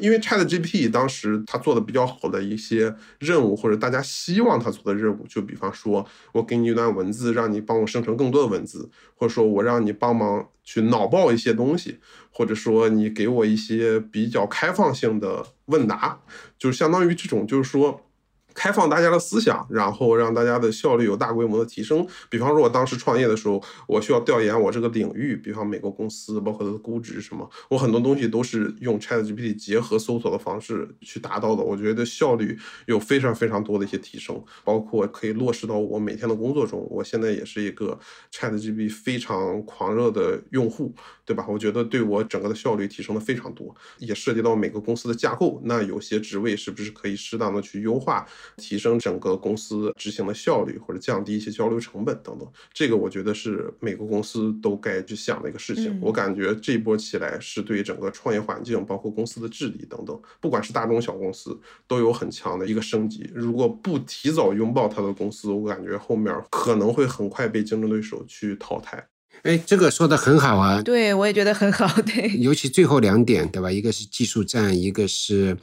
[0.00, 11.98] 因为 Chat GPT 当时它做的比较好的一些任务，或者大家希望它做的任务，就比方说我给你一段文字，让你帮我生成更多的文字，或者说我让你帮忙去脑爆一些东西，
[12.30, 16.20] 或者说你给我一些比较开放性的问答，
[16.56, 18.02] 就相当于这种，就是说。
[18.54, 22.06] 开放大家的思想，然后让大家的效率有大规模的提升。
[22.30, 31.62] 比方说，我当时创业的时候，我需要调研我这个领域，比方美国公司，包括它的估值什么，我很多东西都是用 ChatGPT 结合搜索的方式去达到的。
[31.62, 36.86] 我觉得效率有非常非常多的一些提升，包括可以落实到我每天的工作中。
[36.90, 37.98] 我现在也是一个
[38.32, 40.94] ChatGPT 非常狂热的用户，
[41.24, 41.46] 对吧？
[41.48, 45.60] 我觉得对我整个的效率提升的非常多，也涉及到每个公司的架构。
[45.64, 52.48] 那有些职位是不是可以适当的去优化，提升整个公司执行的效率，或者降低一些交流成本等等？
[52.72, 55.98] 这个我觉得是每个公司都该去想的一个事情。
[56.02, 63.30] 我感觉这一波起来是对整个创业环境，包括公司的治理等等，不管是大中小公司，都有很强的一个升级。
[63.34, 69.08] 如果不提早拥抱它的公司，我感觉后面可能会很快被竞争对手去淘汰。
[69.44, 70.80] 哎，这个说的很好啊！
[70.80, 71.86] 对我也觉得很好。
[72.00, 73.70] 对，尤其最后两点，对吧？
[73.70, 75.58] 一个是技术战，一个是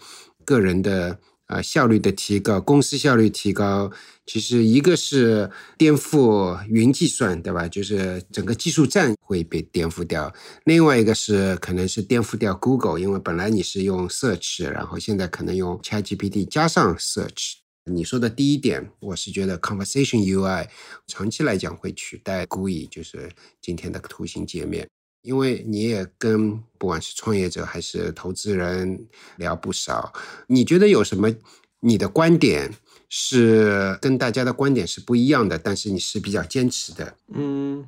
[0.45, 1.17] 个人的
[1.47, 3.91] 啊效率的提高，公司效率提高。
[4.27, 7.67] 其实一个是颠覆云计算，对吧？
[7.67, 10.31] 就是整个技术战会被颠覆掉。
[10.65, 17.53] 另外一个是可能是颠覆掉 Google，因为本来你是用 Search，然后现在可能用 ChatGPT 加上 Search。
[17.85, 20.67] 你说的第一点，我是觉得 Conversation UI
[21.07, 24.87] 长期来讲会取代 GUI，就是今天的图形界面。
[25.23, 29.07] 因为你也跟不管是创业者还是投资人
[29.37, 30.13] 聊不少，
[30.47, 31.33] 你觉得有什么
[31.79, 32.73] 你的观点
[33.09, 37.15] 是跟大家的观点是不一样的，但是你是比较坚持的？
[37.33, 37.87] 嗯。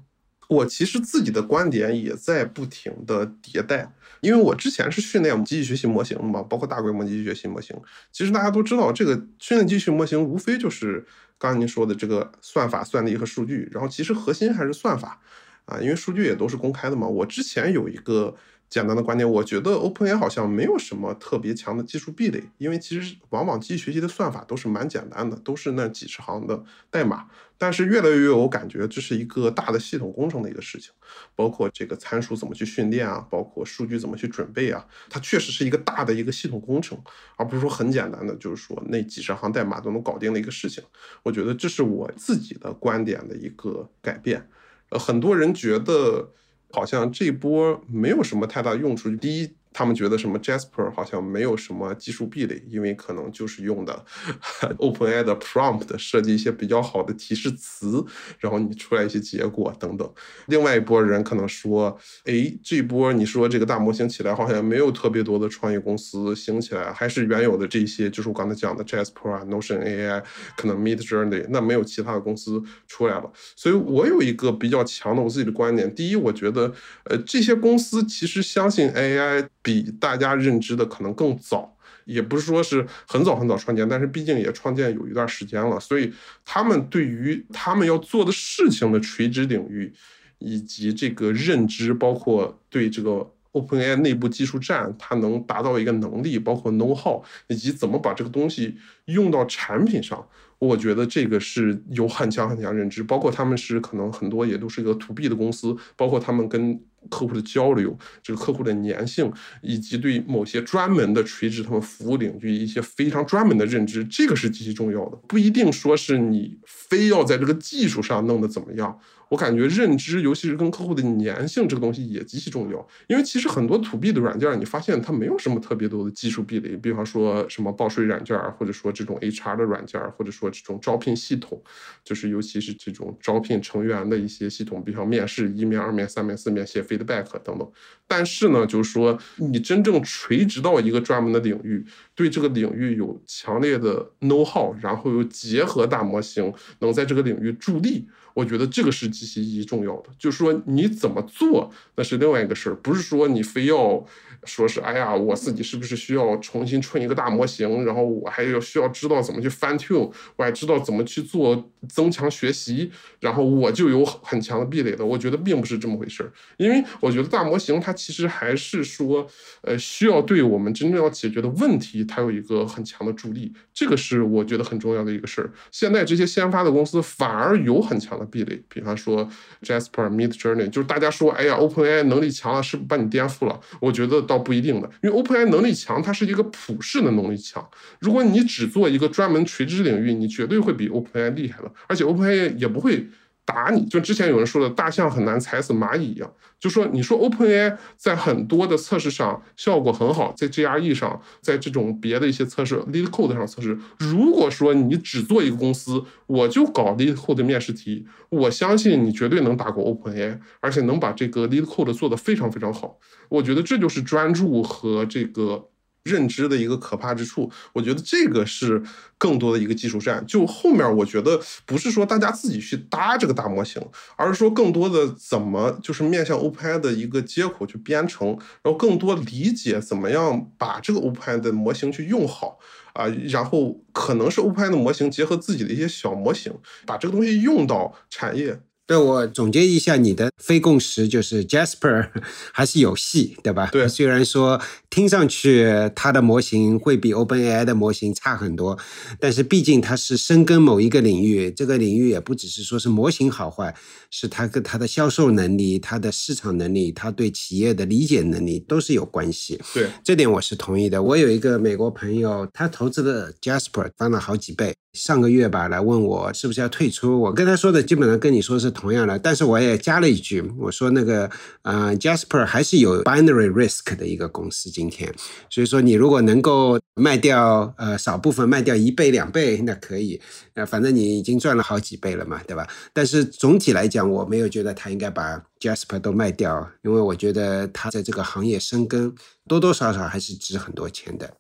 [0.50, 3.92] 我其实自己的观点也在不停的迭代，
[4.24, 7.80] 因为我之前是训练我们机器学习模型的嘛，包括大规模机器学习模型。
[8.12, 11.06] 其实大家都知道，这个训练机器模型无非就是
[11.38, 15.20] 刚刚您说的这个算法、算力和数据，然后其实核心还是算法
[15.66, 17.06] 啊，因为数据也都是公开的嘛。
[17.06, 18.36] 我之前有一个。
[18.74, 27.28] 简单的观点，我觉得 OpenAI 好像没有什么特别强的技术壁垒，因为其实往往机器学习的算法都是蛮简单的，都是那几十行的代码。
[27.56, 30.92] 但是越来越我感觉这是一个大的系统工程的一个事情，
[31.36, 37.00] 包括这个参数怎么去训练啊，包括数据怎么去准备啊，它确实是一个大的一个系统工程，
[37.38, 40.84] 而不是说很简单的，就是说那几十行代码都能搞定的一个事情。
[41.22, 44.50] 我觉得这是我自己的观点的一个改变。
[44.90, 46.32] 呃，很多人觉得。
[46.74, 49.10] 好像这波没有什么太大用处。
[49.16, 49.56] 第一。
[49.74, 54.06] 他们觉得什么 Jasper 好像没有什么技术壁垒，因为可能就是用的
[54.78, 58.06] OpenAI 的 prompt 设计一些比较好的提示词，
[58.40, 60.10] 然后你出来一些结果等等。
[60.46, 70.24] 另外一波人可能说，哎，这波你说这个大模型起来好像没有特别多的创业公司兴起来，还是原有的这些，就是我刚才讲的 Jasper 啊、Notion AI，
[70.56, 73.32] 可能 Mid Journey，那没有其他的公司出来了。
[73.56, 76.72] 所以我有一个比较强的我自己的观点，第一，我觉得，
[77.06, 79.48] 呃，这些公司其实相信 AI。
[79.64, 81.76] 比大家认知的可能更早，
[82.06, 86.14] 也不是说是很早很早创建，但是毕竟也创建有一段时间了，所以
[86.46, 89.92] 他们对于他们要做的事情的垂直领域，
[90.40, 98.76] 以及这个认知，包括对这个 OpenAI 内部技术站，它能达到一个能力，包括 know how，以及怎么把这个东西
[99.06, 100.28] 用到产品上。
[100.60, 109.32] 我觉得这个是有很强很强认知，包括他们是可能很多也都是一个 to B 的公司，包括他们跟客户的交流，这个客户的粘性，
[109.62, 119.00] 以及对某些专门的垂直他们服务领域一些非常专门的认知，这个是极其重要的，不一定说是你非要在这个技术上弄得怎么样。
[119.34, 131.60] 我感觉认知，尤其是跟客户的粘性这个东西也极其重要，因为其实很多 to B 的软件，你发现它没有什么特别多的技术壁垒，比方说什么报税软件，或者说这种 HR 的软件，或者说这种招聘系统，
[132.04, 137.68] 就是尤其是这种招聘成员的一些系统，比方面试一面、二面、三面、四面写 feedback 等等。
[138.08, 141.84] 但是呢，就是说你真正垂直到一个专门的领域，
[142.16, 148.08] 对这个领域有强烈的 know how，然后又结合大模型，能在这个领域助力。
[148.36, 154.04] 我觉得这个是极其意义重要的，就是说你怎么做那是另外一个事儿，不是说你非要
[154.44, 165.06] 说是哎呀，我自己是不是需要重新创一个大模型，然后我还要需要知道怎么去 fine tune，我还知道怎么去做增强学习，然后我就有很强的壁垒的。
[165.06, 169.28] 我觉得并不是这么回事儿，因为我觉得大模型它其实还是说，
[169.62, 175.50] 呃，需要对我们真正要解决的问题，它有一个很强的助力，这个是我觉得很重要的一个事儿。
[175.72, 178.24] 现在这些先发的公司反而有很强的。
[178.34, 179.30] 壁垒，比方说
[179.62, 183.60] Jasper、Mid Journey，就是大家说，哎呀，OpenAI 能力强了，是不是把你颠覆了？
[183.80, 187.64] 我觉得倒不一定的，因为 OpenAI 能力强，它是一个普世的能力强。
[188.00, 193.08] 如果你只做一个专门垂直领域，你绝对会比 OpenAI 厉害的，而且 OpenAI 也不会。
[193.46, 212.98] 打你就之前有人说的大象很难踩死蚂蚁一样，就说你说 OpenAI 在很多的测试上效果很好，在 GRE 上，在这种别的一些测试 LeetCode 上测试，如果说你只做一个公司，我就搞 LeetCode 面试题，我相信你绝对能打过 OpenAI，而且能把这个 LeetCode 做得非常非常好。
[213.28, 215.68] 我觉得这就是专注和这个
[216.04, 217.52] 认知的一个可怕之处。
[217.74, 218.82] 我觉得这个是
[219.18, 220.26] 更多的一个技术战。
[220.26, 223.82] 就后面我觉得不是说大家自己去搭这个大模型，
[224.16, 228.28] 而是说更多的怎么就是面向 OpenAI 的一个接口去编程，
[228.62, 232.60] 然后更多理解怎么样把这个 OpenAI 的模型去用好
[232.94, 236.54] 啊，然后可能是 OpenAI 的模型结合自己的一些小模型，
[236.86, 238.60] 把这个东西用到产业。
[238.86, 242.10] 对我总结一下，你的非共识就是 Jasper
[242.52, 243.70] 还是有戏，对吧？
[243.72, 245.66] 对，虽然说听上去
[245.96, 248.78] 它的模型会比 OpenAI 的模型差很多，
[249.20, 253.74] 但是毕竟它是深耕某一个领域，这个领域也不只是说是模型好坏，
[254.12, 259.62] 是它跟它的销售能力、它的市场能力、它对企业的理解能力都是有关系。
[259.74, 261.02] 对，这点我是同意的。
[261.02, 264.74] 我有一个美国朋友，他投资的 Jasper 翻了好几倍。
[264.94, 267.20] 上个月吧，来问我是不是要退出。
[267.20, 271.30] 我跟他说的基本上跟你说是同样的，但是我也加了一句，我说那个
[271.62, 274.70] 呃，Jasper 还是有 binary risk 的一个公司。
[274.70, 275.14] 今天，
[275.50, 280.20] 所以说你如果能够卖掉呃少部分卖掉一倍两倍，那可以，
[280.56, 282.68] 呃，反正你已经赚了好几倍了嘛，对吧？
[282.92, 289.14] 但是总体来讲，我没有觉得他应该把 Jasper 都卖掉，因为我觉得他在这个行业深耕，
[289.48, 291.38] 多多少少还是值很多钱的。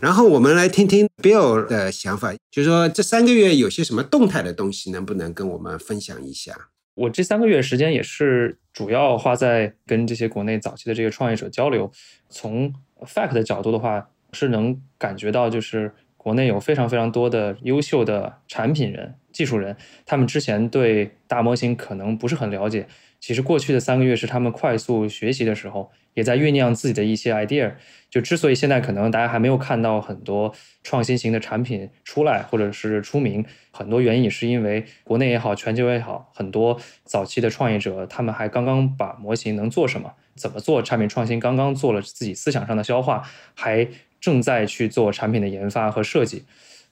[0.00, 6.68] 然后我们来听听 Bill 的想法，就是说这三个月有些什么动态的东西，能不能跟我们分享一下？
[6.94, 11.90] 我这三个月时间也是主要花在跟这些国内早期的这个创业者交流。
[12.28, 19.76] 从 Fact 的角度的话，是能感觉到，就是国内有非常非常多的优秀的产品人、技术人，
[20.06, 22.86] 他们之前对大模型可能不是很了解。
[23.24, 27.72] 其实过去的三个月是他们快速学习的时候，也在酝酿自己的一些 idea。
[28.10, 43.88] 就之所以现在可能大家还没有看到很多创新型的产品出来，或者是出名，很多原因也是因为国内也好，全球也好，很多早期的创业者他们还刚刚把模型能做什么、怎么做产品创新，刚刚做了自己思想上的消化，还
[44.20, 46.44] 正在去做产品的研发和设计。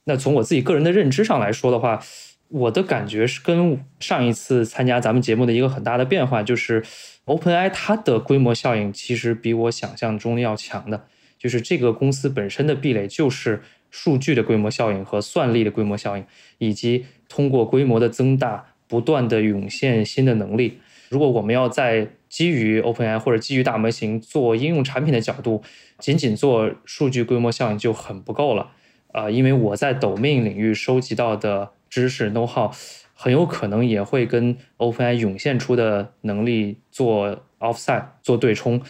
[0.05, 2.03] 那从我自己个人的认知上来说的话，
[2.53, 6.85] 我的感觉是跟上一次参加咱们节目的一个很大的变化，就是
[7.25, 11.07] OpenAI 它的规模效应其实比我想象中要强的。
[11.39, 16.25] 就是这个公司本身的壁垒就是数据的规模效应和算力的规模效应，
[16.59, 20.79] 以及通过规模的增大不断的涌现新的能力。
[21.09, 25.63] 如果我们要在基于 OpenAI 或者基于大模型做应用产品的角度，
[25.99, 28.73] 仅仅做数据规模效应就很不够了。
[29.13, 31.71] 啊，因为我在 domain 领域收集到的。
[31.93, 32.73] 知识 know how
[33.13, 38.81] 很有可能也会跟 OpenAI 涌现出的能力做 offside 做对冲。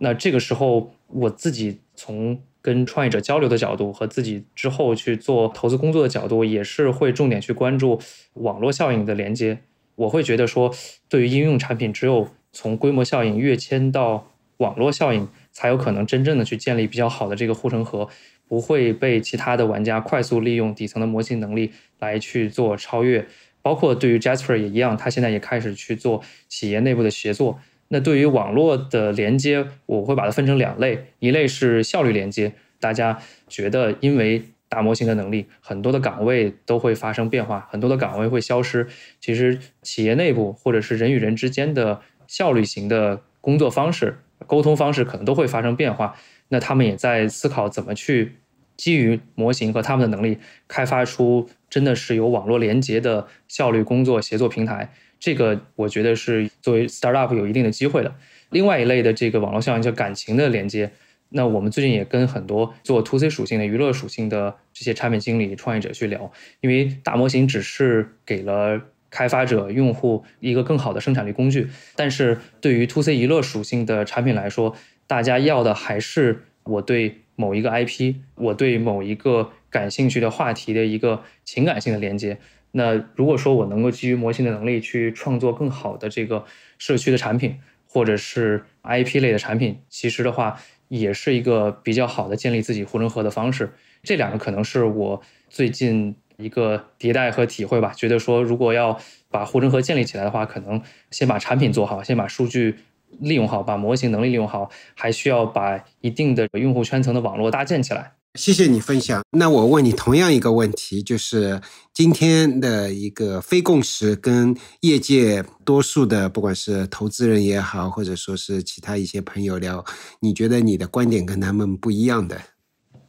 [0.00, 8.00] 那这个时候，我自己从跟创业者交流的角度和自己之后去做投资工作的角度，也是会重点去关注
[8.34, 9.60] 网络效应的连接。
[9.94, 10.74] 我会觉得说，
[11.08, 18.08] 对于应用产品，只有从规模效应跃迁到网络效应，才有可能真正的去建立比较好的这个护城河。
[18.48, 23.26] 不会被其他的玩家快速利用底层的模型能力来去做超越，
[23.60, 27.58] 包括对于 Jasper 也一样，他现在也开始去做企业内部的协作。
[27.88, 33.18] 那对于网络的连接，我会把它分成两类，一类是效率连接，大家
[33.48, 38.86] 觉得因为大模型的能力，很多的岗位都会发生变化，很多的岗位会消失。
[39.20, 46.14] 其实企业内部或者是人与人之间的效率型的工作方式、沟通方式，可能都会发生变化。
[46.48, 48.36] 那他们也在思考怎么去
[48.76, 54.90] 基于模型和他们的能力，开发出真的是有网络连接的效率工作协作平台。
[55.20, 58.14] 这个我觉得是作为 startup 有一定的机会的。
[58.50, 60.90] 另外一类的这个网络效应叫感情的连接。
[61.30, 66.32] 那我们最近也跟很多做 to C 属性的娱乐属性的这些产品经理、创业者去聊，
[66.62, 74.76] 因为大模型只是给了开发者、用户一个更好的生产力工具，但是对于 to C 娱乐属性的产品来说。
[75.08, 82.36] 大家要的还是我对某一个 IP，我对某一个感兴趣的话题的一个情感性的连接。
[82.72, 86.44] 那如果说我能够基于模型的能力去创作更好的这个
[86.76, 93.72] 社区的产品，或者是 IP 类的产品，其实的话也是一个比较好的建立自己护城河的方式。
[94.02, 97.92] 这两个可能是我最近一个迭代和体会吧。
[97.94, 98.98] 觉得说，如果要
[99.30, 102.78] 把护城河建立起来的话，可能先把产品做好，先把数据。
[103.20, 108.12] 利用好，把模型能力利用好，还需要把一定的用户圈层的网络搭建起来。
[108.34, 109.22] 谢谢你分享。
[109.30, 111.62] 那我问你同样一个问题，就是
[111.94, 119.82] 今天的一个非共识，跟业界多数的，不管是投资人也好，或者说是其他一些朋友聊，
[120.20, 122.38] 你觉得你的观点跟他们不一样的？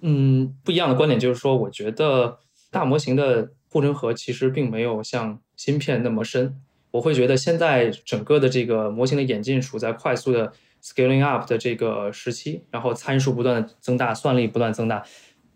[0.01, 2.39] 嗯，不一样的观点就是说，我觉得
[2.71, 6.55] 大模型的护城河其实并没有像芯片那么深。
[6.91, 10.51] 我会觉得现在整个的这个模型的演进处在快速的
[10.83, 15.03] scaling up 的这个时期，然后参数不断的增大，算力不断增大，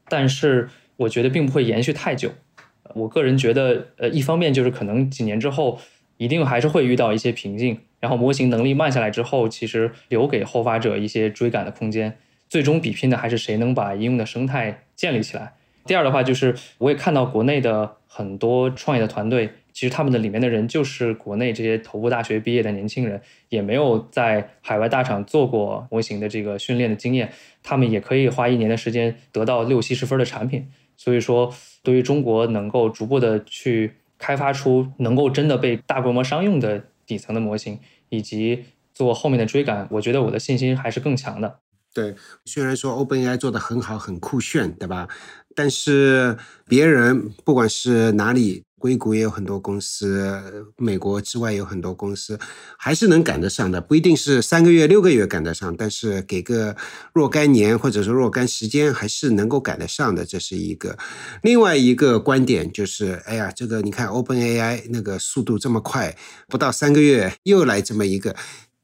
[0.07, 2.31] 但是我觉得并不会延续太久。
[2.93, 5.79] 我个人觉得，呃，一方面就是可能几年之后
[6.17, 12.17] 一定还是会遇到一些瓶颈，然后模型能力慢下来之后，其实留给后发者一些追赶的空间。
[12.47, 15.55] 最终比拼的还是谁能把应用的生态建立起来。
[15.85, 19.49] 第二的话，就是我也看到国内的很多创业的团队。
[19.73, 23.19] 其实他们的里面的人就是国内这些头部大学毕业的年轻人，
[23.49, 27.33] 也没有在海外大厂做过模型的这个训练的经验，
[27.63, 30.69] 他们也可以花一年的时间得到六七十分的产品。
[30.95, 31.51] 所以说，
[31.81, 37.79] 对于中国能够逐步的去开发出能够真的被大规模商用的底层的模型，
[38.09, 41.61] 以及做后面的追赶，我觉得我的信心还是更强的。
[41.95, 42.15] 对，
[42.45, 45.07] 虽然说 OpenAI 做的很好，很酷炫，对吧？
[45.55, 48.63] 但是别人不管是哪里。
[48.83, 52.37] 硅谷也有很多公司，美国之外有很多公司，
[52.77, 53.79] 还是能赶得上的。
[53.79, 56.75] 不一定是三个月、六个月赶得上，但是给个
[57.13, 60.25] 若干年或者说若干时间，还是能够赶得上的。
[60.25, 60.97] 这是一个。
[61.43, 66.17] 另外一个观点就是，哎呀，这个你看 OpenAI 那个速度这么快，
[66.49, 68.35] 不到三个月又来这么一个。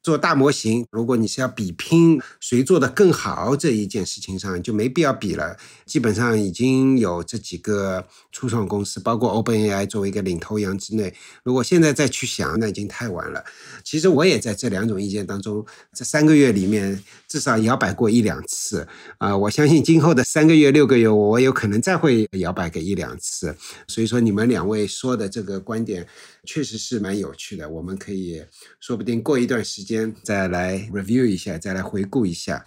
[0.09, 5.55] 做大模型，如果你是要比拼谁做的更好这一件事情上，就没必要比了。
[5.85, 11.13] 基本上已经有这几个初创公司，包括 OpenAI 作为一个领头羊之内。
[11.43, 13.43] 如果现在再去想，那已经太晚了。
[13.83, 15.63] 其实我也在这两种意见当中，
[15.93, 18.87] 这三个月里面至少摇摆过一两次
[19.19, 19.37] 啊。
[19.37, 23.55] 我相信今后的三个月、六个月，我有可能再会摇摆个一两次。
[23.87, 26.07] 所以说，你们两位说的这个观点。
[26.51, 28.43] 确实是蛮有趣的，我们可以
[28.79, 32.65] 说不定过一段时间再来 review 一下，再来回顾一下。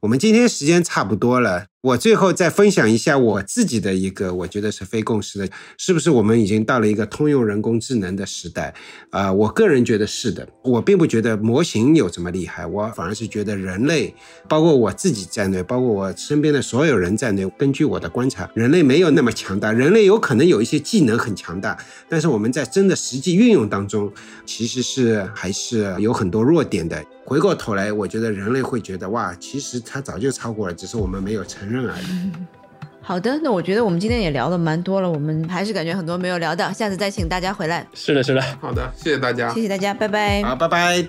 [0.00, 1.71] 我们今天时间差不多了。
[1.82, 8.72] 我最后再分享一下我自己的一个，我觉得是非共识的，是不是我们已经到了一个通用人工智能的时代？
[9.10, 10.46] 啊，我个人觉得是的。
[10.62, 14.14] 我并不觉得模型有这么厉害，我反而是觉得人类，
[14.48, 19.72] 包括我自己在内，包括我身边的所有人在内，根据我的观察，人类没有那么强大。
[19.72, 21.76] 人类有可能有一些技能很强大，
[22.08, 24.08] 但是我们在真的实际运用当中，
[24.46, 27.04] 其实是还是有很多弱点的。
[27.24, 32.32] 回过头来，我觉得人类会觉得哇，其实它早就超过了，只是我们没有承认而已。
[33.00, 37.86] 好的，那我觉得我们今天也聊了蛮多了，我们还是感觉很多没有聊到，下次再请大家回来。
[37.94, 40.42] 是的，是的，好的，谢谢大家，谢谢大家，拜拜。
[40.42, 41.04] 好，拜拜。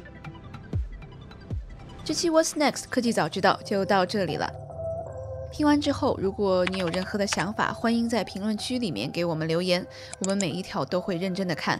[2.03, 4.51] 这期 What's Next 科技早知道就到这里了。
[5.51, 9.85] 听完之后，如果你有任何的想法，欢迎在评论区里面给我们留言，
[10.19, 11.79] 我们每一条都会认真的看。